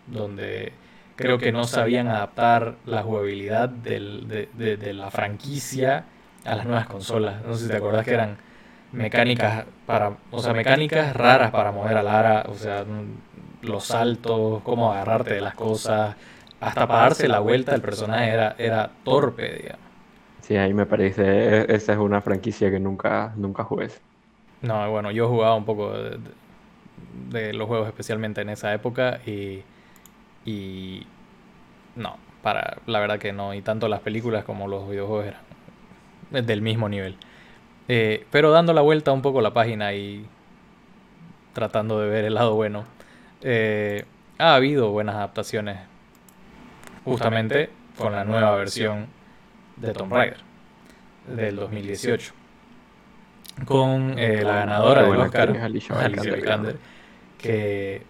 Donde 0.05 0.71
creo 1.17 1.39
que 1.39 1.51
no 1.51 1.65
sabían 1.65 2.07
adaptar 2.07 2.75
la 2.85 3.03
jugabilidad 3.03 3.67
del, 3.67 4.29
de, 4.29 4.77
de 4.77 4.93
la 4.93 5.11
franquicia 5.11 6.05
a 6.47 6.55
las 6.55 6.65
nuevas 6.65 6.87
consolas. 6.87 7.43
No 7.45 7.53
sé 7.53 7.65
si 7.65 7.71
te 7.71 7.77
acordás 7.77 8.05
que 8.05 8.13
eran 8.13 8.37
mecánicas 8.91 9.65
para, 9.85 10.13
o 10.31 10.41
sea, 10.41 10.53
mecánicas 10.53 11.15
raras 11.15 11.51
para 11.51 11.71
mover 11.71 11.97
a 11.97 12.03
Lara, 12.03 12.45
o 12.47 12.55
sea, 12.55 12.85
los 13.61 13.85
saltos, 13.85 14.61
cómo 14.63 14.91
agarrarte 14.91 15.35
de 15.35 15.41
las 15.41 15.55
cosas, 15.55 16.15
hasta 16.59 16.87
para 16.87 17.01
darse 17.01 17.27
la 17.27 17.39
vuelta 17.39 17.75
el 17.75 17.81
personaje 17.81 18.29
era, 18.29 18.55
era 18.57 18.89
torpe, 19.03 19.53
digamos. 19.53 19.87
Sí, 20.41 20.55
ahí 20.55 20.73
me 20.73 20.85
parece, 20.85 21.23
e, 21.23 21.75
esa 21.75 21.93
es 21.93 21.99
una 21.99 22.21
franquicia 22.21 22.71
que 22.71 22.79
nunca, 22.79 23.33
nunca 23.35 23.63
jugué. 23.63 23.89
No, 24.61 24.89
bueno, 24.89 25.11
yo 25.11 25.27
jugaba 25.27 25.55
un 25.55 25.65
poco 25.65 25.91
de, 25.93 27.53
los 27.53 27.67
juegos 27.67 27.87
especialmente 27.87 28.41
en 28.41 28.49
esa 28.49 28.73
época 28.73 29.19
y, 29.25 29.61
y 30.45 31.05
no, 31.95 32.15
para 32.41 32.77
la 32.85 32.99
verdad 32.99 33.19
que 33.19 33.33
no, 33.33 33.53
y 33.53 33.61
tanto 33.61 33.87
las 33.89 33.99
películas 33.99 34.45
como 34.45 34.67
los 34.67 34.89
videojuegos 34.89 35.27
eran 35.27 35.46
del 36.31 36.61
mismo 36.61 36.89
nivel. 36.89 37.17
Eh, 37.87 38.25
pero 38.31 38.51
dando 38.51 38.73
la 38.73 38.81
vuelta 38.81 39.11
un 39.11 39.21
poco 39.21 39.39
a 39.39 39.41
la 39.41 39.53
página 39.53 39.93
y 39.93 40.25
tratando 41.53 41.99
de 41.99 42.09
ver 42.09 42.25
el 42.25 42.33
lado 42.33 42.55
bueno, 42.55 42.85
eh, 43.41 44.05
ha 44.37 44.55
habido 44.55 44.91
buenas 44.91 45.15
adaptaciones 45.15 45.79
justamente 47.05 47.69
con 47.97 48.11
la 48.11 48.25
nueva 48.25 48.55
versión 48.55 49.07
de 49.77 49.93
Tomb 49.93 50.13
Raider 50.13 50.39
del 51.27 51.55
2018 51.55 52.33
con 53.65 54.17
eh, 54.17 54.43
la 54.43 54.55
ganadora 54.55 55.03
del 55.03 55.19
Oscar, 55.19 55.57
Alicia 55.57 55.95
Vikander, 56.35 56.77
que 57.37 58.03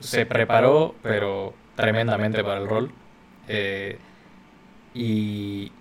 se 0.00 0.26
preparó, 0.26 0.94
pero 1.02 1.54
tremendamente 1.76 2.42
para 2.42 2.60
el 2.60 2.68
rol. 2.68 2.90
Eh, 3.46 3.98
y 4.94 5.72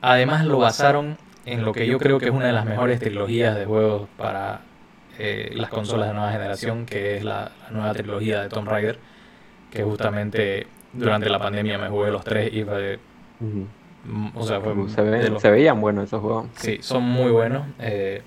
además 0.00 0.44
lo 0.44 0.58
basaron 0.58 1.18
en 1.46 1.64
lo 1.64 1.72
que 1.72 1.86
yo 1.86 1.98
creo 1.98 2.18
que 2.18 2.26
es 2.26 2.30
una 2.30 2.46
de 2.46 2.52
las 2.52 2.64
mejores 2.64 3.00
trilogías 3.00 3.56
de 3.56 3.64
juegos 3.64 4.08
para 4.16 4.60
eh, 5.18 5.52
las 5.54 5.70
consolas 5.70 6.08
de 6.08 6.14
nueva 6.14 6.32
generación, 6.32 6.86
que 6.86 7.16
es 7.16 7.24
la, 7.24 7.52
nueva 7.70 7.92
trilogía 7.92 8.42
de 8.42 8.48
Tomb 8.48 8.68
Raider, 8.68 8.98
que 9.70 9.82
justamente 9.82 10.66
durante 10.92 11.28
la 11.28 11.38
pandemia 11.38 11.78
me 11.78 11.88
jugué 11.88 12.10
los 12.10 12.24
tres 12.24 12.52
y 12.52 12.64
fue... 12.64 12.98
Mm, 13.40 14.30
o 14.34 14.42
sea, 14.44 14.62
se, 15.38 15.50
veían 15.50 15.78
buenos 15.78 16.04
esos 16.04 16.22
juegos. 16.22 16.46
Sí, 16.54 16.78
son 16.80 17.02
muy 17.02 17.30
buenos. 17.30 17.66
Eh, 17.78 18.22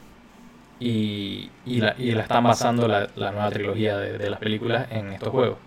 y, 0.80 1.50
y, 1.66 1.82
la, 1.82 1.96
y, 1.98 2.12
la, 2.12 2.22
están 2.22 2.44
basando 2.44 2.88
la, 2.88 3.08
la 3.16 3.32
nueva 3.32 3.50
trilogía 3.50 3.98
de, 3.98 4.20
de, 4.20 4.30
las 4.30 4.40
películas 4.40 4.88
en 4.92 5.14
estos 5.14 5.30
juegos. 5.30 5.58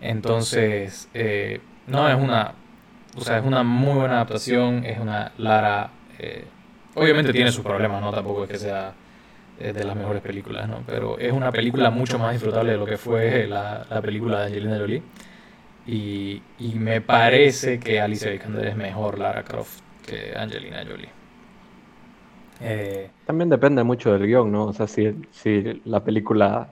Entonces, 0.00 1.08
eh, 1.14 1.60
no 1.86 2.08
es 2.08 2.14
una. 2.16 2.54
O 3.16 3.20
sea, 3.20 3.38
es 3.38 3.44
una 3.44 3.62
muy 3.62 3.94
buena 3.94 4.14
adaptación. 4.16 4.84
Es 4.84 4.98
una 4.98 5.32
Lara. 5.38 5.90
Eh, 6.18 6.44
obviamente 6.94 7.32
tiene 7.32 7.52
sus 7.52 7.64
problemas, 7.64 8.00
¿no? 8.00 8.12
Tampoco 8.12 8.44
es 8.44 8.50
que 8.50 8.58
sea 8.58 8.94
de 9.58 9.84
las 9.84 9.94
mejores 9.94 10.22
películas, 10.22 10.68
¿no? 10.68 10.82
Pero 10.86 11.18
es 11.18 11.32
una 11.32 11.52
película 11.52 11.90
mucho 11.90 12.18
más 12.18 12.32
disfrutable 12.32 12.72
de 12.72 12.78
lo 12.78 12.86
que 12.86 12.96
fue 12.98 13.46
la, 13.46 13.86
la 13.88 14.02
película 14.02 14.40
de 14.40 14.46
Angelina 14.46 14.78
Jolie. 14.78 15.02
Y, 15.86 16.42
y 16.58 16.74
me 16.76 17.00
parece 17.00 17.78
que 17.80 18.00
Alicia 18.00 18.30
Vikander 18.30 18.66
es 18.68 18.76
mejor 18.76 19.18
Lara 19.18 19.44
Croft 19.44 19.80
que 20.06 20.34
Angelina 20.36 20.84
Jolie. 20.88 21.08
Eh, 22.60 23.10
También 23.24 23.50
depende 23.50 23.82
mucho 23.84 24.12
del 24.12 24.26
guion, 24.26 24.50
¿no? 24.52 24.66
O 24.66 24.72
sea, 24.72 24.86
si, 24.86 25.14
si 25.30 25.80
la 25.84 26.04
película 26.04 26.68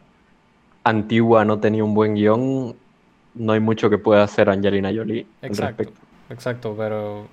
antigua 0.85 1.45
no 1.45 1.61
tenía 1.61 1.85
un 1.85 1.95
buen 1.95 2.15
guion, 2.15 2.77
no 3.35 3.53
hay 3.53 3.61
mucho 3.61 3.91
que 3.91 3.99
pueda 3.99 4.23
hacer 4.25 4.49
Angelina 4.51 4.91
Jolie. 4.95 5.27
Exacto, 5.43 5.93
exacto, 6.31 6.75
pero 6.77 7.29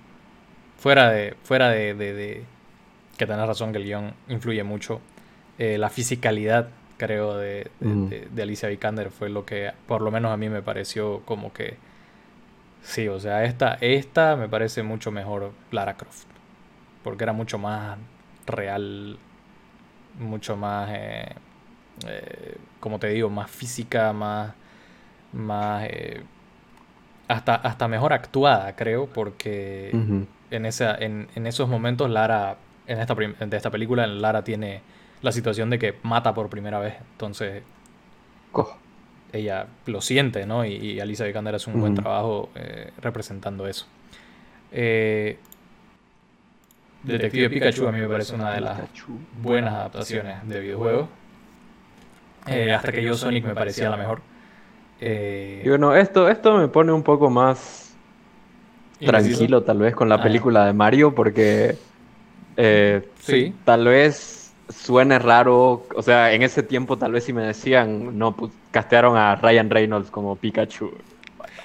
fuera 0.77 1.10
de, 1.10 1.36
fuera 1.44 1.70
de, 1.70 1.94
de, 1.94 2.44
que 3.18 3.25
tenés 3.25 3.48
razón 3.48 3.72
que 3.72 3.77
el 3.77 3.86
guion 3.86 4.13
influye 4.27 4.63
mucho, 4.63 5.01
eh, 5.58 5.77
la 5.77 5.89
fisicalidad 5.89 6.70
creo, 6.98 7.38
de, 7.38 7.72
mm. 7.80 8.08
de, 8.08 8.27
de, 8.32 8.42
Alicia 8.42 8.70
Vikander 8.70 9.12
fue 9.12 9.30
lo 9.30 9.46
que 9.46 9.72
por 9.88 10.01
lo 10.01 10.12
menos 10.12 10.32
a 10.32 10.38
mí 10.38 10.50
me 10.50 10.62
pareció 10.62 11.22
como 11.25 11.54
que... 11.54 11.77
Sí, 12.82 13.08
o 13.08 13.20
sea, 13.20 13.44
esta, 13.44 13.77
esta 13.82 14.36
me 14.36 14.48
parece 14.48 14.84
mucho 14.84 15.12
mejor 15.12 15.51
Lara 15.72 15.96
Croft. 15.96 16.27
Porque 17.03 17.24
era 17.24 17.33
mucho 17.33 17.57
más 17.57 17.98
real, 18.46 19.18
mucho 20.20 20.55
más, 20.55 20.90
eh, 20.92 21.29
eh, 22.07 22.57
como 22.79 23.00
te 23.00 23.07
digo, 23.10 23.29
más 23.29 23.51
física, 23.51 24.14
más, 24.14 24.53
más 25.33 25.86
eh, 25.90 26.24
hasta, 27.27 27.55
hasta 27.55 27.87
mejor 27.87 28.13
actuada, 28.13 28.75
creo, 28.75 29.07
porque 29.07 29.92
en, 30.51 30.66
esa, 30.66 30.96
en, 30.96 31.27
en, 31.35 31.48
esos 31.48 31.68
momentos 31.68 32.09
Lara, 32.09 32.57
en 32.87 33.00
esta, 33.00 33.16
de 33.16 33.57
esta 33.57 33.70
película, 33.70 34.07
Lara 34.07 34.44
tiene 34.44 34.81
la 35.22 35.31
situación 35.31 35.70
de 35.70 35.79
que 35.79 35.96
mata 36.03 36.33
por 36.33 36.50
primera 36.50 36.79
vez. 36.79 36.96
Entonces, 37.13 37.63
ella 39.33 39.68
lo 39.85 40.01
siente, 40.01 40.46
¿no? 40.46 40.66
Y, 40.66 40.75
y 40.75 41.00
Alicia 41.00 41.25
Vikander 41.25 41.55
hace 41.55 41.70
un 41.70 41.79
buen 41.79 41.96
trabajo 41.96 42.50
eh, 42.55 42.92
representando 43.01 43.68
eso. 43.68 43.85
Eh, 44.72 45.37
Detective 47.03 47.50
Pikachu 47.50 47.87
a 47.87 47.92
mí 47.92 48.00
me 48.00 48.07
parece 48.07 48.35
una 48.35 48.51
de 48.51 48.61
las 48.61 48.79
buenas 49.42 49.74
adaptaciones 49.74 50.48
de 50.48 50.59
videojuegos. 50.59 51.09
Eh, 52.48 52.74
hasta 52.74 52.92
que 52.92 53.03
yo 53.03 53.13
Sonic 53.16 53.46
me 53.46 53.53
parecía 53.53 53.90
la 53.90 53.98
mejor. 53.98 54.22
Y 55.00 55.68
bueno, 55.68 55.96
esto, 55.96 56.29
esto 56.29 56.57
me 56.57 56.68
pone 56.68 56.92
un 56.92 57.03
poco 57.03 57.29
más 57.29 57.96
tranquilo 59.00 59.62
tal 59.64 59.77
vez 59.79 59.96
con 59.96 60.10
la 60.10 60.16
ah, 60.16 60.24
película 60.24 60.66
de 60.66 60.74
Mario 60.74 61.14
porque 61.14 61.77
sí. 63.20 63.53
tal 63.64 63.86
vez 63.86 64.38
suene 64.70 65.20
raro, 65.20 65.86
o 65.96 66.01
sea, 66.01 66.33
en 66.33 66.44
ese 66.44 66.64
tiempo 66.64 66.98
tal 66.98 67.12
vez 67.14 67.24
si 67.24 67.33
me 67.33 67.44
decían, 67.44 68.18
no, 68.18 68.36
pues 68.36 68.51
castearon 68.72 69.18
a 69.18 69.36
Ryan 69.36 69.70
Reynolds 69.70 70.12
como 70.12 70.36
Pikachu. 70.36 70.92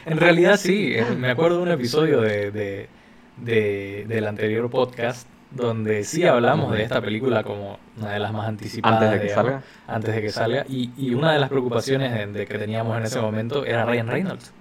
En 0.06 0.18
realidad 0.18 0.56
sí, 0.56 0.96
me 1.16 1.30
acuerdo 1.30 1.58
de 1.58 1.62
un 1.62 1.70
episodio 1.70 2.20
de, 2.20 2.88
del 3.36 4.26
anterior 4.26 4.68
podcast 4.70 5.26
donde 5.54 6.04
sí 6.04 6.24
hablamos 6.26 6.72
de 6.72 6.82
esta 6.82 7.00
película 7.00 7.42
como 7.42 7.78
una 7.98 8.10
de 8.10 8.18
las 8.18 8.32
más 8.32 8.48
anticipadas. 8.48 9.02
Antes 9.02 9.20
de 9.20 9.26
que 9.26 9.34
salga. 9.34 9.62
Antes 9.86 10.14
de 10.14 10.22
que 10.22 10.30
salga. 10.30 10.64
Y, 10.68 10.90
y 10.96 11.14
una 11.14 11.32
de 11.32 11.38
las 11.38 11.48
preocupaciones 11.48 12.32
de, 12.32 12.46
que 12.46 12.58
teníamos 12.58 12.96
en 12.96 13.04
ese 13.04 13.20
momento 13.20 13.64
era 13.64 13.84
Ryan 13.84 14.08
Reynolds. 14.08 14.52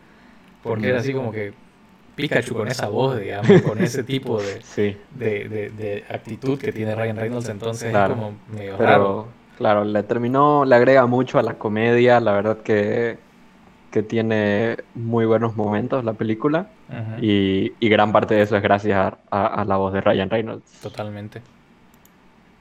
Porque 0.63 0.89
era 0.89 0.99
así 0.99 1.13
como 1.13 1.31
que, 1.31 1.53
Pikachu 2.15 2.53
con 2.53 2.67
esa 2.67 2.87
voz, 2.87 3.19
digamos, 3.19 3.61
con 3.61 3.79
ese 3.83 4.03
tipo 4.03 4.39
de, 4.41 4.61
de, 5.15 6.03
actitud 6.09 6.59
que 6.59 6.71
tiene 6.71 6.93
Ryan 6.95 7.17
Reynolds, 7.17 7.49
entonces 7.49 7.93
es 7.93 8.09
como 8.09 8.33
medio 8.55 8.77
Pero, 8.77 9.27
Claro, 9.57 9.83
le 9.83 10.01
terminó, 10.01 10.65
le 10.65 10.75
agrega 10.75 11.05
mucho 11.05 11.37
a 11.37 11.43
la 11.43 11.53
comedia, 11.53 12.19
la 12.19 12.31
verdad 12.31 12.57
que, 12.63 13.19
que 13.91 14.01
tiene 14.03 14.77
muy 14.95 15.25
buenos 15.25 15.55
momentos 15.55 16.03
la 16.05 16.13
película 16.13 16.67
y, 17.21 17.71
gran 17.81 18.11
parte 18.11 18.35
de 18.35 18.43
eso 18.43 18.55
es 18.55 18.63
gracias 18.63 19.13
a, 19.29 19.65
la 19.67 19.77
voz 19.77 19.93
de 19.93 20.01
Ryan 20.01 20.29
Reynolds. 20.29 20.81
Totalmente. 20.81 21.41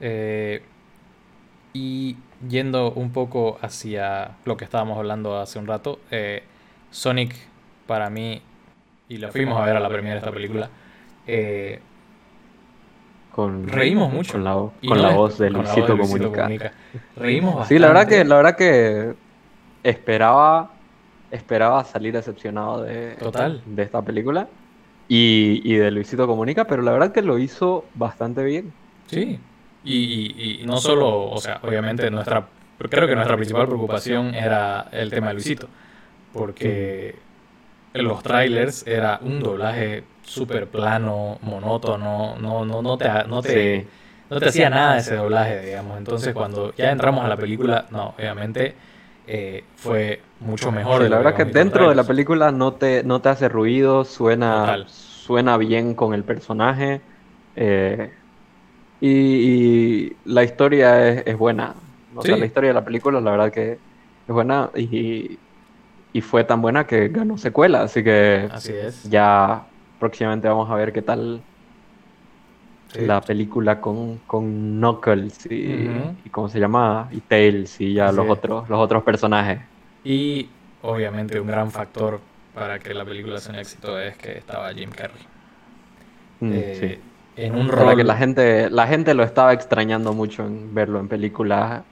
Eh, 0.01 0.61
y 1.73 2.17
yendo 2.47 2.91
un 2.91 3.11
poco 3.11 3.57
hacia 3.61 4.31
lo 4.45 4.57
que 4.57 4.65
estábamos 4.65 4.97
hablando 4.97 5.39
hace 5.39 5.57
un 5.57 5.67
rato, 5.67 5.99
eh, 6.11 6.43
Sonic 6.89 7.33
para 7.87 8.09
mí 8.09 8.41
y 9.07 9.17
la 9.17 9.31
fuimos 9.31 9.59
a 9.59 9.65
ver 9.65 9.77
a 9.77 9.79
la 9.79 9.89
premiere 9.89 10.15
de 10.15 10.19
esta 10.19 10.31
película. 10.31 10.69
Eh, 11.27 11.79
con, 13.33 13.67
reímos 13.67 14.11
mucho. 14.11 14.33
Con 14.33 14.43
la, 14.43 14.53
con 14.85 15.01
la 15.01 15.15
voz 15.15 15.37
de 15.37 15.49
Luisito, 15.49 15.97
Comunica. 15.97 16.73
Reímos 17.15 17.55
bastante. 17.55 17.75
Sí, 17.75 17.79
la 17.79 17.87
verdad 17.87 18.07
que, 18.07 18.25
la 18.25 18.35
verdad 18.35 18.55
que 18.57 19.13
esperaba, 19.83 20.71
esperaba 21.31 21.83
salir 21.83 22.13
decepcionado 22.13 22.83
de, 22.83 23.15
Total. 23.15 23.61
de 23.65 23.83
esta 23.83 24.01
película 24.01 24.47
y, 25.07 25.61
y, 25.63 25.75
de 25.75 25.91
Luisito 25.91 26.27
Comunica, 26.27 26.65
pero 26.65 26.81
la 26.81 26.91
verdad 26.91 27.11
que 27.11 27.21
lo 27.21 27.37
hizo 27.37 27.85
bastante 27.95 28.43
bien. 28.43 28.71
Sí, 29.07 29.39
y, 29.83 30.61
y, 30.61 30.65
no 30.65 30.77
solo, 30.77 31.29
o 31.31 31.37
sea, 31.39 31.59
obviamente 31.63 32.09
nuestra, 32.11 32.47
creo 32.77 33.07
que 33.07 33.15
nuestra 33.15 33.35
principal 33.35 33.67
preocupación 33.67 34.33
era 34.35 34.87
el 34.91 35.09
tema 35.09 35.29
de 35.29 35.33
Luisito, 35.33 35.67
porque 36.33 37.15
en 37.93 38.05
los 38.05 38.23
trailers 38.23 38.85
era 38.87 39.19
un 39.21 39.41
doblaje 39.41 40.03
súper 40.23 40.67
plano, 40.67 41.39
monótono, 41.41 42.35
no, 42.39 42.63
no, 42.63 42.81
no 42.81 42.97
te, 42.97 43.09
no 43.27 43.41
te, 43.41 43.87
no 44.29 44.39
te 44.39 44.49
hacía 44.49 44.69
nada 44.69 44.97
ese 44.97 45.15
doblaje, 45.15 45.61
digamos. 45.65 45.97
Entonces 45.97 46.33
cuando 46.33 46.73
ya 46.75 46.91
entramos 46.91 47.25
a 47.25 47.27
la 47.27 47.37
película, 47.37 47.87
no, 47.89 48.13
obviamente 48.17 48.75
eh, 49.27 49.63
fue 49.75 50.21
mucho 50.41 50.71
mejor. 50.71 51.07
la 51.09 51.17
verdad 51.17 51.35
que 51.35 51.45
dentro 51.45 51.89
de 51.89 51.95
la 51.95 52.03
película 52.03 52.51
no 52.51 52.73
te, 52.73 53.03
no 53.03 53.21
te 53.21 53.29
hace 53.29 53.49
ruido, 53.49 54.03
suena, 54.03 54.85
suena 54.87 55.57
bien 55.57 55.95
con 55.95 56.13
el 56.13 56.23
personaje. 56.23 57.01
Eh, 57.55 58.11
y, 58.99 60.15
la 60.25 60.43
historia 60.43 61.21
es, 61.21 61.37
buena. 61.37 61.75
O 62.15 62.21
sea, 62.21 62.37
la 62.37 62.45
historia 62.45 62.69
de 62.69 62.73
la 62.73 62.85
película, 62.85 63.19
la 63.21 63.31
verdad 63.31 63.51
que 63.51 63.71
es 63.71 63.79
buena. 64.33 64.69
Y, 64.75 65.39
y 66.13 66.21
fue 66.21 66.43
tan 66.43 66.61
buena 66.61 66.85
que 66.85 67.07
ganó 67.07 67.37
secuela, 67.37 67.81
así 67.81 68.03
que 68.03 68.49
así 68.51 68.73
es. 68.73 69.03
ya 69.09 69.63
próximamente 69.99 70.47
vamos 70.47 70.69
a 70.69 70.75
ver 70.75 70.91
qué 70.91 71.01
tal 71.01 71.41
la 72.99 73.21
película 73.21 73.79
con, 73.79 74.17
con 74.27 74.79
Knuckles 74.79 75.45
y, 75.49 75.87
cómo 76.29 76.49
se 76.49 76.59
llama 76.59 77.07
y 77.11 77.21
Tails 77.21 77.79
y 77.79 77.93
ya 77.93 78.11
los 78.11 78.29
otros 78.29 78.69
los 78.69 78.79
otros 78.79 79.03
personajes. 79.03 79.61
Y 80.03 80.49
obviamente 80.81 81.39
un 81.39 81.47
gran 81.47 81.71
factor 81.71 82.19
para 82.53 82.79
que 82.79 82.93
la 82.93 83.05
película 83.05 83.39
sea 83.39 83.53
un 83.53 83.59
éxito 83.59 83.99
es 83.99 84.17
que 84.17 84.37
estaba 84.37 84.73
Jim 84.73 84.89
Carrey. 84.89 85.23
Mm, 86.39 86.51
eh, 86.53 86.99
en 87.37 87.55
un 87.55 87.69
rol. 87.69 87.95
que 87.95 88.03
la 88.03 88.17
gente, 88.17 88.69
la 88.69 88.87
gente 88.87 89.13
lo 89.13 89.23
estaba 89.23 89.53
extrañando 89.53 90.13
mucho 90.13 90.45
en 90.45 90.73
verlo 90.73 90.99
en 90.99 91.07
películas, 91.07 91.83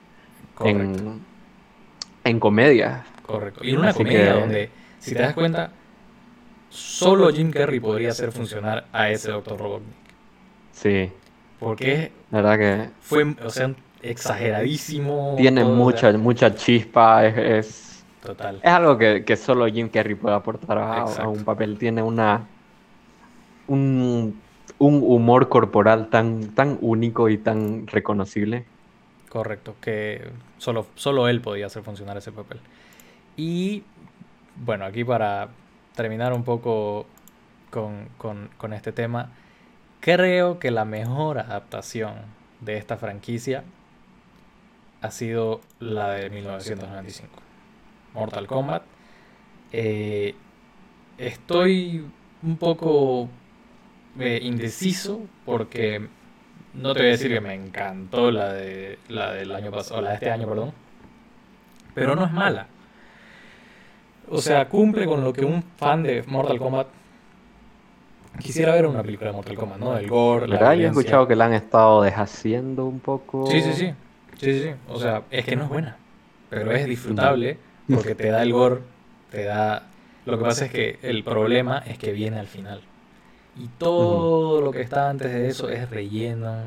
en, 0.61 1.21
en 2.23 2.39
comedia. 2.39 3.05
Correcto. 3.25 3.63
Y 3.63 3.71
en 3.71 3.77
una 3.77 3.93
comedia 3.93 4.33
donde, 4.33 4.69
si 4.99 5.13
te 5.13 5.21
das 5.21 5.33
cuenta, 5.33 5.71
solo 6.69 7.31
Jim 7.31 7.51
Carrey 7.51 7.79
podría 7.79 8.09
hacer 8.09 8.31
funcionar 8.31 8.85
a 8.91 9.09
ese 9.09 9.31
Dr. 9.31 9.57
Robotnik. 9.57 9.95
Sí. 10.71 11.11
Porque 11.59 12.11
la 12.31 12.41
verdad 12.41 12.57
que 12.57 12.89
fue, 13.01 13.35
o 13.43 13.49
sea, 13.49 13.73
exageradísimo. 14.01 15.35
Tiene 15.37 15.63
mucha, 15.63 16.11
mucha 16.13 16.55
chispa, 16.55 17.25
es, 17.25 17.88
Total. 18.23 18.59
Es 18.61 18.71
algo 18.71 18.97
que, 18.97 19.35
solo 19.37 19.67
Jim 19.67 19.89
Carrey 19.89 20.15
puede 20.15 20.35
aportar 20.35 20.77
a, 20.77 21.27
un 21.27 21.43
papel. 21.45 21.77
Tiene 21.77 22.01
una 22.01 22.47
un, 23.67 24.41
un, 24.77 25.03
humor 25.03 25.47
corporal 25.47 26.09
tan, 26.09 26.53
tan 26.55 26.77
único 26.81 27.29
y 27.29 27.37
tan 27.37 27.87
reconocible. 27.87 28.65
Correcto, 29.29 29.75
que 29.79 30.27
solo, 30.57 30.87
solo 30.95 31.27
él 31.27 31.39
podía 31.39 31.67
hacer 31.67 31.83
funcionar 31.83 32.17
ese 32.17 32.31
papel. 32.31 32.59
Y 33.37 33.83
bueno, 34.65 34.85
aquí 34.85 35.03
para 35.03 35.49
terminar 35.95 36.33
un 36.33 36.43
poco 36.43 37.05
con, 37.69 38.09
con, 38.17 38.73
este 38.73 38.91
tema, 38.91 39.29
creo 39.99 40.59
que 40.59 40.71
la 40.71 40.85
mejor 40.85 41.39
adaptación 41.39 42.13
de 42.61 42.77
esta 42.77 42.97
franquicia 42.97 43.63
ha 45.01 45.11
sido 45.11 45.61
la 45.79 46.09
de 46.11 46.29
1995, 46.29 47.41
Mortal 48.19 48.47
Kombat. 48.47 48.83
Eh, 49.71 50.35
estoy 51.17 52.05
un 52.43 52.57
poco 52.57 53.29
eh, 54.19 54.39
indeciso 54.41 55.21
porque 55.45 56.07
no 56.73 56.93
te 56.93 56.99
voy 56.99 57.07
a 57.09 57.11
decir 57.11 57.31
que 57.31 57.41
me 57.41 57.53
encantó 57.53 58.31
la 58.31 58.53
de 58.53 58.99
la 59.07 59.33
del 59.33 59.51
año 59.51 59.71
pasado, 59.71 60.01
la 60.01 60.09
de 60.09 60.15
este 60.15 60.31
año, 60.31 60.47
perdón, 60.47 60.71
pero 61.93 62.15
no 62.15 62.25
es 62.25 62.31
mala. 62.31 62.67
O 64.29 64.41
sea, 64.41 64.67
cumple 64.69 65.05
con 65.05 65.23
lo 65.23 65.33
que 65.33 65.43
un 65.43 65.63
fan 65.63 66.03
de 66.03 66.23
Mortal 66.27 66.59
Kombat 66.59 66.87
quisiera 68.39 68.73
ver 68.73 68.85
una 68.85 69.01
película 69.01 69.31
de 69.31 69.35
Mortal 69.35 69.55
Kombat, 69.55 69.79
¿no? 69.79 69.97
El 69.97 70.07
gore, 70.07 70.47
la. 70.47 70.75
Yo 70.75 70.83
he 70.83 70.87
escuchado 70.87 71.27
que 71.27 71.35
la 71.35 71.45
han 71.45 71.53
estado 71.53 72.03
deshaciendo 72.03 72.85
un 72.85 72.99
poco. 72.99 73.47
Sí, 73.49 73.61
sí, 73.61 73.73
sí. 73.73 73.93
Sí, 74.37 74.61
sí, 74.61 74.69
O 74.87 74.97
sea, 74.97 75.23
es 75.31 75.43
que 75.43 75.57
no 75.57 75.63
es 75.63 75.69
buena, 75.69 75.97
pero 76.49 76.71
es 76.71 76.85
disfrutable 76.85 77.57
porque 77.93 78.15
te 78.15 78.29
da 78.29 78.43
el 78.43 78.53
gore, 78.53 78.81
te 79.31 79.43
da... 79.43 79.83
Lo 80.25 80.37
que 80.37 80.43
pasa 80.43 80.65
es 80.65 80.71
que 80.71 80.99
el 81.01 81.23
problema 81.23 81.79
es 81.79 81.97
que 81.97 82.11
viene 82.11 82.39
al 82.39 82.47
final. 82.47 82.81
Y 83.57 83.67
todo 83.77 84.61
lo 84.61 84.71
que 84.71 84.81
está 84.81 85.09
antes 85.09 85.31
de 85.31 85.47
eso 85.47 85.69
es 85.69 85.89
relleno, 85.89 86.65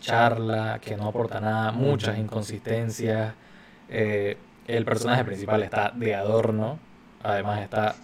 charla, 0.00 0.80
que 0.80 0.96
no 0.96 1.08
aporta 1.08 1.40
nada, 1.40 1.72
muchas 1.72 2.18
inconsistencias. 2.18 3.34
Eh, 3.88 4.36
el 4.66 4.84
personaje 4.84 5.24
principal 5.24 5.62
está 5.62 5.92
de 5.94 6.14
adorno, 6.14 6.78
además 7.22 7.60
está, 7.62 7.94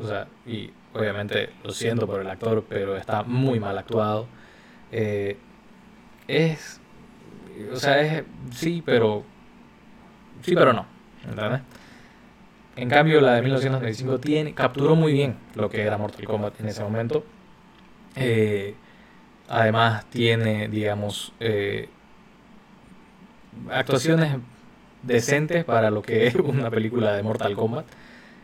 o 0.00 0.06
sea, 0.06 0.26
y 0.46 0.70
obviamente 0.94 1.50
lo 1.64 1.72
siento 1.72 2.06
por 2.06 2.20
el 2.20 2.28
actor, 2.28 2.64
pero 2.68 2.96
está 2.96 3.22
muy 3.22 3.60
mal 3.60 3.76
actuado. 3.78 4.26
Eh, 4.92 5.36
es, 6.26 6.80
o 7.72 7.76
sea, 7.76 8.00
es, 8.00 8.24
sí, 8.52 8.82
pero, 8.84 9.22
sí, 10.42 10.54
pero 10.54 10.72
no, 10.72 10.86
En 12.76 12.88
cambio, 12.88 13.20
la 13.20 13.34
de 13.34 13.42
1995 13.42 14.20
tiene, 14.20 14.54
capturó 14.54 14.94
muy 14.94 15.12
bien 15.12 15.36
lo 15.54 15.68
que 15.68 15.82
era 15.82 15.98
Mortal 15.98 16.24
Kombat 16.24 16.60
en 16.60 16.68
ese 16.68 16.82
momento. 16.82 17.24
Eh, 18.14 18.74
además, 19.48 20.06
tiene, 20.10 20.68
digamos, 20.68 21.32
eh, 21.40 21.88
actuaciones 23.70 24.36
decentes 25.02 25.64
para 25.64 25.90
lo 25.90 26.02
que 26.02 26.28
es 26.28 26.34
una 26.36 26.70
película 26.70 27.14
de 27.16 27.22
Mortal 27.22 27.54
Kombat, 27.54 27.86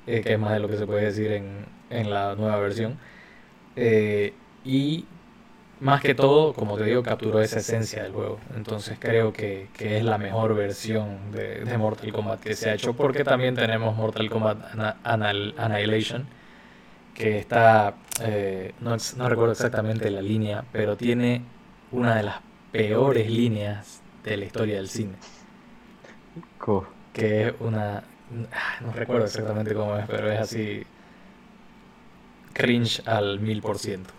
eh, 0.07 0.21
que 0.23 0.33
es 0.35 0.39
más 0.39 0.53
de 0.53 0.59
lo 0.59 0.69
que 0.69 0.79
se 0.79 0.87
puede 0.87 1.05
decir 1.05 1.31
en, 1.33 1.67
en 1.91 2.11
la 2.11 2.35
nueva 2.35 2.59
versión. 2.59 2.99
y 4.65 5.07
más 5.85 6.01
que 6.01 6.15
todo, 6.15 6.55
como 6.55 6.79
te 6.79 6.85
digo, 6.85 7.03
capturó 7.03 7.43
esa 7.43 7.59
esencia 7.59 8.03
del 8.03 8.13
juego. 8.13 8.41
Entonces 8.57 8.97
creo 8.99 9.35
que, 9.35 9.69
que 9.77 9.99
es 9.99 10.05
la 10.05 10.17
mejor 10.17 10.55
versión 10.55 11.31
de, 11.31 11.63
de, 11.63 11.77
Mortal 11.77 12.11
Kombat 12.11 12.41
que 12.41 12.55
se 12.55 12.71
ha 12.71 12.75
hecho, 12.75 12.95
porque 12.95 13.23
también 13.23 13.55
tenemos 13.55 13.95
Mortal 13.95 14.31
Kombat 14.31 14.59
Annihilation, 15.05 16.27
que 17.13 17.39
está, 17.39 17.97
eh, 18.23 18.73
no, 18.81 18.97
no, 19.17 19.29
recuerdo 19.29 19.53
exactamente 19.53 20.11
la 20.11 20.23
línea, 20.23 20.65
pero 20.73 20.97
tiene 20.97 21.43
una 21.93 22.17
de 22.17 22.23
las 22.23 22.37
peores 22.73 23.31
líneas 23.31 24.01
de 24.25 24.39
la 24.39 24.45
historia 24.47 24.77
del 24.77 24.89
cine. 24.89 25.17
Que 27.13 27.49
es 27.49 27.55
una... 27.61 28.05
Ah, 28.53 28.81
no 28.81 28.91
recuerdo 28.93 29.27
exactamente 29.27 29.75
cómo 29.75 29.99
es, 29.99 30.07
pero 30.07 30.33
es 30.33 30.41
así 30.41 30.83
cringe 32.55 33.03
al 33.07 33.39
mil 33.39 33.61
por 33.61 33.79
ciento. 33.79 34.15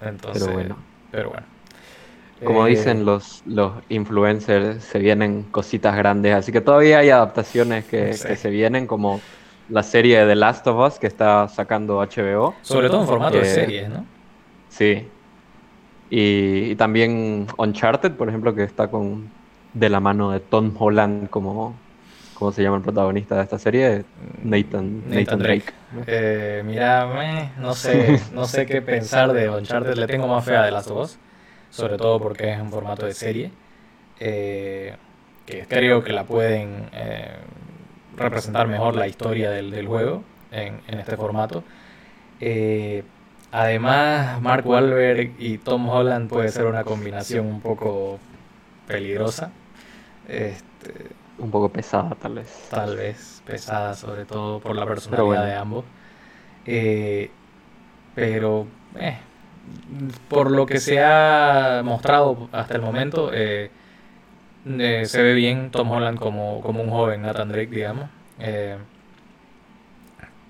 Entonces, 0.00 0.42
pero 0.42 0.54
bueno. 0.54 0.76
Pero 1.10 1.30
bueno. 1.30 1.46
Como 2.44 2.66
eh, 2.66 2.70
dicen 2.70 3.04
los, 3.04 3.42
los 3.46 3.72
influencers, 3.88 4.84
se 4.84 4.98
vienen 4.98 5.44
cositas 5.50 5.96
grandes, 5.96 6.34
así 6.34 6.52
que 6.52 6.60
todavía 6.60 6.98
hay 6.98 7.10
adaptaciones 7.10 7.84
que, 7.84 8.12
se 8.14 8.50
vienen, 8.50 8.86
como 8.86 9.20
la 9.68 9.82
serie 9.82 10.20
de 10.20 10.26
The 10.26 10.36
Last 10.36 10.66
of 10.66 10.86
Us 10.86 10.98
que 10.98 11.08
está 11.08 11.48
sacando 11.48 11.98
HBO. 11.98 12.54
Sobre 12.62 12.88
todo 12.88 13.00
en 13.00 13.06
formato 13.06 13.38
de 13.38 13.44
series, 13.44 13.88
¿no? 13.88 14.06
Sí. 14.68 15.08
Y, 16.10 16.70
y, 16.70 16.76
también 16.76 17.46
Uncharted, 17.58 18.12
por 18.12 18.28
ejemplo, 18.28 18.54
que 18.54 18.62
está 18.62 18.88
con 18.88 19.30
de 19.74 19.88
la 19.88 20.00
mano 20.00 20.30
de 20.30 20.40
Tom 20.40 20.72
Holland 20.78 21.28
como 21.28 21.74
¿Cómo 22.38 22.52
se 22.52 22.62
llama 22.62 22.76
el 22.76 22.82
protagonista 22.82 23.34
de 23.34 23.42
esta 23.42 23.58
serie? 23.58 24.04
Nathan, 24.44 25.02
Nathan, 25.10 25.40
Drake. 25.40 25.72
Eh, 26.06 26.62
mira, 26.64 27.50
no 27.58 27.74
sé, 27.74 28.20
no 28.32 28.44
sé 28.44 28.64
qué 28.64 28.80
pensar 28.80 29.32
de 29.32 29.50
Uncharted. 29.50 29.96
Le 29.96 30.06
tengo 30.06 30.28
más 30.28 30.44
fea 30.44 30.62
de 30.62 30.70
las 30.70 30.86
dos, 30.86 31.18
sobre 31.70 31.96
todo 31.96 32.20
porque 32.20 32.52
es 32.52 32.60
en 32.60 32.70
formato 32.70 33.06
de 33.06 33.14
serie. 33.14 33.50
Eh, 34.20 34.94
que 35.46 35.66
creo 35.66 36.04
que 36.04 36.12
la 36.12 36.24
pueden 36.24 36.88
eh, 36.92 37.38
representar 38.16 38.68
mejor 38.68 38.94
la 38.94 39.08
historia 39.08 39.50
del, 39.50 39.72
del 39.72 39.88
juego 39.88 40.22
en, 40.52 40.80
en, 40.86 41.00
este 41.00 41.16
formato. 41.16 41.64
además, 43.50 44.40
Mark 44.40 44.64
Wahlberg 44.64 45.32
y 45.40 45.58
Tom 45.58 45.88
Holland 45.88 46.28
puede 46.28 46.50
ser 46.50 46.66
una 46.66 46.84
combinación 46.84 47.46
un 47.46 47.60
poco 47.60 48.20
peligrosa. 48.86 49.50
Este, 50.28 51.17
un 51.38 51.50
poco 51.50 51.68
pesada, 51.70 52.14
tal 52.14 52.34
vez. 52.34 52.68
Tal 52.70 52.96
vez, 52.96 53.42
pesada, 53.46 53.94
sobre 53.94 54.24
todo 54.24 54.60
por 54.60 54.76
la 54.76 54.86
personalidad 54.86 55.44
de 55.46 55.54
ambos. 55.54 55.84
Eh, 56.66 57.30
pero, 58.14 58.66
eh, 58.98 59.18
por 60.28 60.50
lo 60.50 60.66
que 60.66 60.80
se 60.80 61.02
ha 61.02 61.82
mostrado 61.84 62.48
hasta 62.52 62.74
el 62.74 62.82
momento, 62.82 63.30
eh, 63.32 63.70
se 64.64 65.22
ve 65.22 65.34
bien 65.34 65.70
Tom 65.70 65.90
Holland 65.90 66.18
como, 66.18 66.60
como 66.60 66.82
un 66.82 66.90
joven 66.90 67.22
Nathan 67.22 67.48
Drake, 67.48 67.70
digamos. 67.70 68.10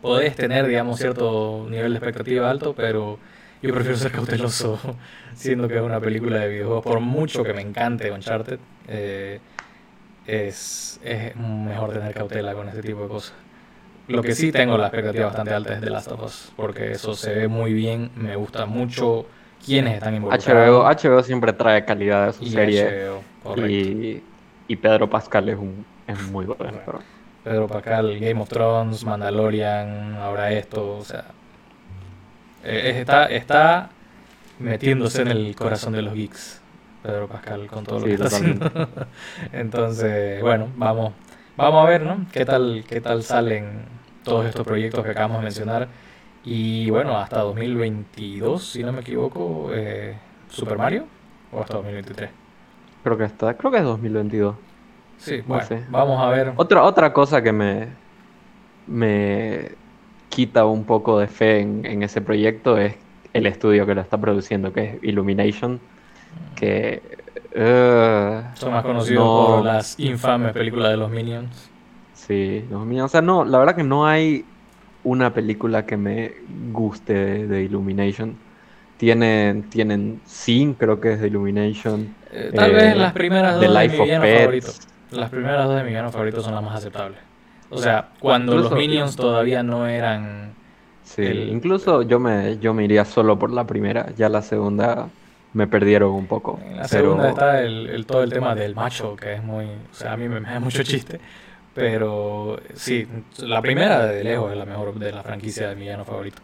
podés 0.00 0.34
tener, 0.36 0.66
digamos, 0.66 0.98
cierto 0.98 1.66
nivel 1.68 1.92
de 1.92 1.98
expectativa 1.98 2.48
alto, 2.50 2.74
pero 2.74 3.18
yo 3.62 3.74
prefiero 3.74 3.96
ser 3.96 4.12
cauteloso, 4.12 4.78
siendo 5.34 5.66
que 5.68 5.76
es 5.76 5.82
una 5.82 6.00
película 6.00 6.38
de 6.38 6.48
videojuegos, 6.48 6.84
por 6.84 7.00
mucho 7.00 7.42
que 7.42 7.52
me 7.52 7.62
encante 7.62 8.10
Uncharted. 8.10 8.60
Eh, 8.86 9.40
es, 10.28 11.00
es 11.02 11.34
mejor 11.36 11.92
tener 11.92 12.14
cautela 12.14 12.54
con 12.54 12.68
este 12.68 12.82
tipo 12.82 13.02
de 13.02 13.08
cosas. 13.08 13.32
Lo 14.08 14.22
que 14.22 14.34
sí 14.34 14.52
tengo 14.52 14.78
la 14.78 14.86
expectativa 14.86 15.26
bastante 15.26 15.54
alta 15.54 15.74
es 15.74 15.80
de 15.80 15.90
Last 15.90 16.12
of 16.12 16.22
Us, 16.22 16.52
porque 16.56 16.92
eso 16.92 17.14
se 17.14 17.34
ve 17.34 17.48
muy 17.48 17.72
bien, 17.72 18.10
me 18.14 18.36
gusta 18.36 18.66
mucho 18.66 19.26
quienes 19.64 19.94
están 19.94 20.14
involucrados. 20.14 20.46
HBO, 20.46 20.84
HBO 20.84 21.22
siempre 21.22 21.52
trae 21.52 21.84
calidad 21.84 22.28
de 22.28 22.32
su 22.34 22.46
serie. 22.46 23.10
y, 23.56 24.22
y, 24.68 24.76
Pedro 24.76 25.10
Pascal 25.10 25.48
es, 25.48 25.56
un, 25.56 25.84
es 26.06 26.22
muy 26.30 26.46
bueno. 26.46 26.78
Pedro 27.44 27.66
Pascal, 27.66 28.18
Game 28.18 28.40
of 28.40 28.48
Thrones, 28.48 29.04
Mandalorian, 29.04 30.16
ahora 30.16 30.52
esto, 30.52 30.98
o 30.98 31.04
sea... 31.04 31.24
Eh, 32.64 32.98
está, 33.00 33.26
está 33.26 33.90
metiéndose 34.58 35.22
en 35.22 35.28
el 35.28 35.56
corazón 35.56 35.92
de 35.92 36.02
los 36.02 36.14
geeks. 36.14 36.60
Pedro 37.08 37.26
Pascal 37.26 37.66
con 37.68 37.84
todo 37.84 38.00
lo 38.00 38.04
que 38.04 38.12
está 38.12 38.26
haciendo. 38.26 38.70
Entonces, 39.52 40.42
bueno, 40.42 40.68
vamos, 40.76 41.14
vamos 41.56 41.86
a 41.86 41.88
ver, 41.88 42.02
¿no? 42.02 42.26
¿Qué 42.30 42.44
tal, 42.44 42.84
qué 42.86 43.00
tal 43.00 43.22
salen 43.22 43.86
todos 44.22 44.44
estos 44.44 44.66
proyectos 44.66 45.02
que 45.02 45.12
acabamos 45.12 45.38
de 45.38 45.44
mencionar? 45.44 45.88
Y 46.44 46.90
bueno, 46.90 47.16
hasta 47.16 47.40
2022, 47.40 48.62
si 48.62 48.84
no 48.84 48.92
me 48.92 49.00
equivoco, 49.00 49.70
eh, 49.72 50.18
Super 50.50 50.76
Mario 50.76 51.06
o 51.50 51.62
hasta 51.62 51.76
2023. 51.76 52.28
Creo 53.02 53.16
que 53.16 53.24
está, 53.24 53.56
creo 53.56 53.72
que 53.72 53.78
es 53.78 53.84
2022. 53.84 54.54
Sí, 55.16 55.42
bueno, 55.46 55.64
vamos 55.88 56.20
a 56.20 56.28
ver. 56.28 56.52
Otra, 56.56 56.82
otra 56.82 57.14
cosa 57.14 57.40
que 57.40 57.52
me, 57.52 57.88
me 58.86 59.70
quita 60.28 60.66
un 60.66 60.84
poco 60.84 61.18
de 61.18 61.26
fe 61.26 61.60
en, 61.60 61.86
en 61.86 62.02
ese 62.02 62.20
proyecto 62.20 62.76
es 62.76 62.96
el 63.32 63.46
estudio 63.46 63.86
que 63.86 63.94
lo 63.94 64.02
está 64.02 64.18
produciendo, 64.18 64.74
que 64.74 64.84
es 64.84 65.02
Illumination, 65.02 65.80
que... 66.54 67.02
Uh, 67.54 68.54
Son 68.54 68.72
más 68.72 68.84
conocidos 68.84 69.24
por 69.24 69.64
las 69.64 69.98
infames 69.98 70.52
películas 70.52 70.90
de 70.90 70.96
los 70.96 71.10
Minions. 71.10 71.70
Sí, 72.12 72.64
los 72.70 72.84
Minions. 72.84 73.06
O 73.06 73.08
sea, 73.08 73.22
no, 73.22 73.44
la 73.44 73.58
verdad 73.58 73.74
que 73.74 73.84
no 73.84 74.06
hay 74.06 74.44
una 75.04 75.32
película 75.32 75.86
que 75.86 75.96
me 75.96 76.32
guste 76.72 77.46
de, 77.46 77.62
Illumination. 77.62 78.36
Tienen, 78.96 79.70
tienen 79.70 80.20
Sin, 80.24 80.74
creo 80.74 81.00
que 81.00 81.12
es 81.12 81.20
de 81.20 81.28
Illumination. 81.28 82.14
Eh, 82.32 82.52
tal 82.54 82.72
vez 82.72 82.96
las 82.96 83.12
primeras 83.12 83.54
dos 83.54 83.62
de, 83.62 83.88
mi 83.88 83.96
favorito. 83.96 84.68
Las 85.10 85.30
primeras 85.30 85.66
dos 85.66 85.76
de 85.76 85.82
mi 85.82 85.88
villano 85.88 86.10
favorito 86.10 86.42
son 86.42 86.54
las 86.54 86.62
más 86.62 86.76
aceptables. 86.76 87.18
O 87.70 87.78
sea, 87.78 88.10
cuando 88.20 88.56
los 88.56 88.72
Minions 88.72 89.16
todavía 89.16 89.62
no 89.62 89.86
eran 89.86 90.48
Sí, 91.08 91.22
incluso 91.22 92.02
yo 92.02 92.20
me, 92.20 92.58
yo 92.58 92.74
me 92.74 92.84
iría 92.84 93.06
solo 93.06 93.38
por 93.38 93.50
la 93.50 93.66
primera, 93.66 94.12
ya 94.14 94.28
la 94.28 94.42
segunda 94.42 95.08
me 95.58 95.66
perdieron 95.66 96.12
un 96.12 96.28
poco. 96.28 96.60
En 96.64 96.76
la 96.76 96.86
segunda 96.86 97.30
está 97.30 97.60
el, 97.60 98.06
todo 98.06 98.22
el 98.22 98.32
tema 98.32 98.54
del 98.54 98.76
macho, 98.76 99.16
que 99.16 99.34
es 99.34 99.42
muy, 99.42 99.64
o 99.64 99.94
sea, 99.94 100.12
a 100.12 100.16
mí 100.16 100.28
me, 100.28 100.40
da 100.40 100.60
mucho 100.60 100.84
chiste, 100.84 101.18
pero 101.74 102.60
sí, 102.74 103.08
la 103.38 103.60
primera 103.60 104.06
de 104.06 104.22
lejos 104.22 104.52
es 104.52 104.56
la 104.56 104.64
mejor 104.64 104.94
de 104.94 105.10
la 105.10 105.24
franquicia 105.24 105.68
de 105.68 105.74
mi 105.74 105.82
villano 105.82 106.04
favorito. 106.04 106.40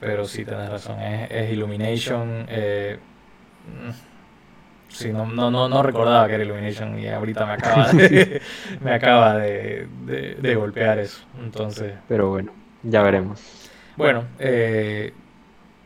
Pero 0.00 0.26
sí, 0.26 0.44
tenés 0.44 0.68
razón, 0.68 1.00
es, 1.00 1.50
Illumination. 1.50 2.44
Eh, 2.48 2.98
sí, 4.88 5.12
no, 5.12 5.24
no, 5.24 5.50
no, 5.50 5.68
no, 5.70 5.82
recordaba 5.82 6.28
que 6.28 6.34
era 6.34 6.44
Illumination 6.44 6.98
y 6.98 7.08
ahorita 7.08 7.46
me 7.46 7.52
acaba 7.52 7.92
de, 7.92 8.42
me 8.82 8.92
acaba 8.92 9.36
de, 9.38 9.86
de 10.38 10.54
golpear 10.56 10.98
eso. 10.98 11.22
Entonces. 11.42 11.94
Pero 12.06 12.28
bueno, 12.28 12.52
ya 12.82 13.00
veremos. 13.00 13.40
Bueno, 13.96 14.24
eh, 14.38 15.14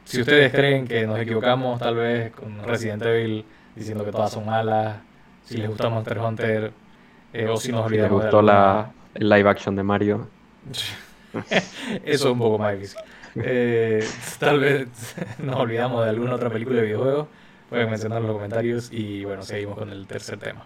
si 0.06 0.20
ustedes 0.20 0.52
creen 0.52 0.86
que 0.86 1.04
nos 1.06 1.18
equivocamos 1.18 1.80
tal 1.80 1.96
vez 1.96 2.32
con 2.32 2.62
Resident 2.62 3.02
Evil 3.02 3.44
diciendo 3.74 4.04
que 4.04 4.12
todas 4.12 4.30
son 4.30 4.46
malas, 4.46 4.98
si 5.44 5.56
les 5.56 5.68
gusta 5.68 5.88
Monster 5.88 6.18
Hunter 6.18 6.72
eh, 7.32 7.48
o 7.48 7.56
si 7.56 7.72
nos 7.72 7.86
olvidamos. 7.86 8.08
Si 8.08 8.14
les 8.14 8.24
gustó 8.24 8.40
la, 8.40 8.92
el 9.14 9.28
live 9.28 9.48
action 9.48 9.74
de 9.74 9.82
Mario. 9.82 10.28
Eso 12.04 12.04
es 12.04 12.24
un 12.24 12.38
poco 12.38 12.58
más 12.58 12.74
difícil. 12.74 13.00
Eh, 13.34 14.06
tal 14.38 14.60
vez 14.60 15.16
nos 15.38 15.56
olvidamos 15.56 16.04
de 16.04 16.10
alguna 16.10 16.36
otra 16.36 16.50
película 16.50 16.76
de 16.76 16.86
videojuegos. 16.86 17.26
Pueden 17.68 17.90
mencionar 17.90 18.20
en 18.20 18.28
los 18.28 18.36
comentarios 18.36 18.92
y 18.92 19.24
bueno, 19.24 19.42
seguimos 19.42 19.76
con 19.76 19.90
el 19.90 20.06
tercer 20.06 20.38
tema. 20.38 20.64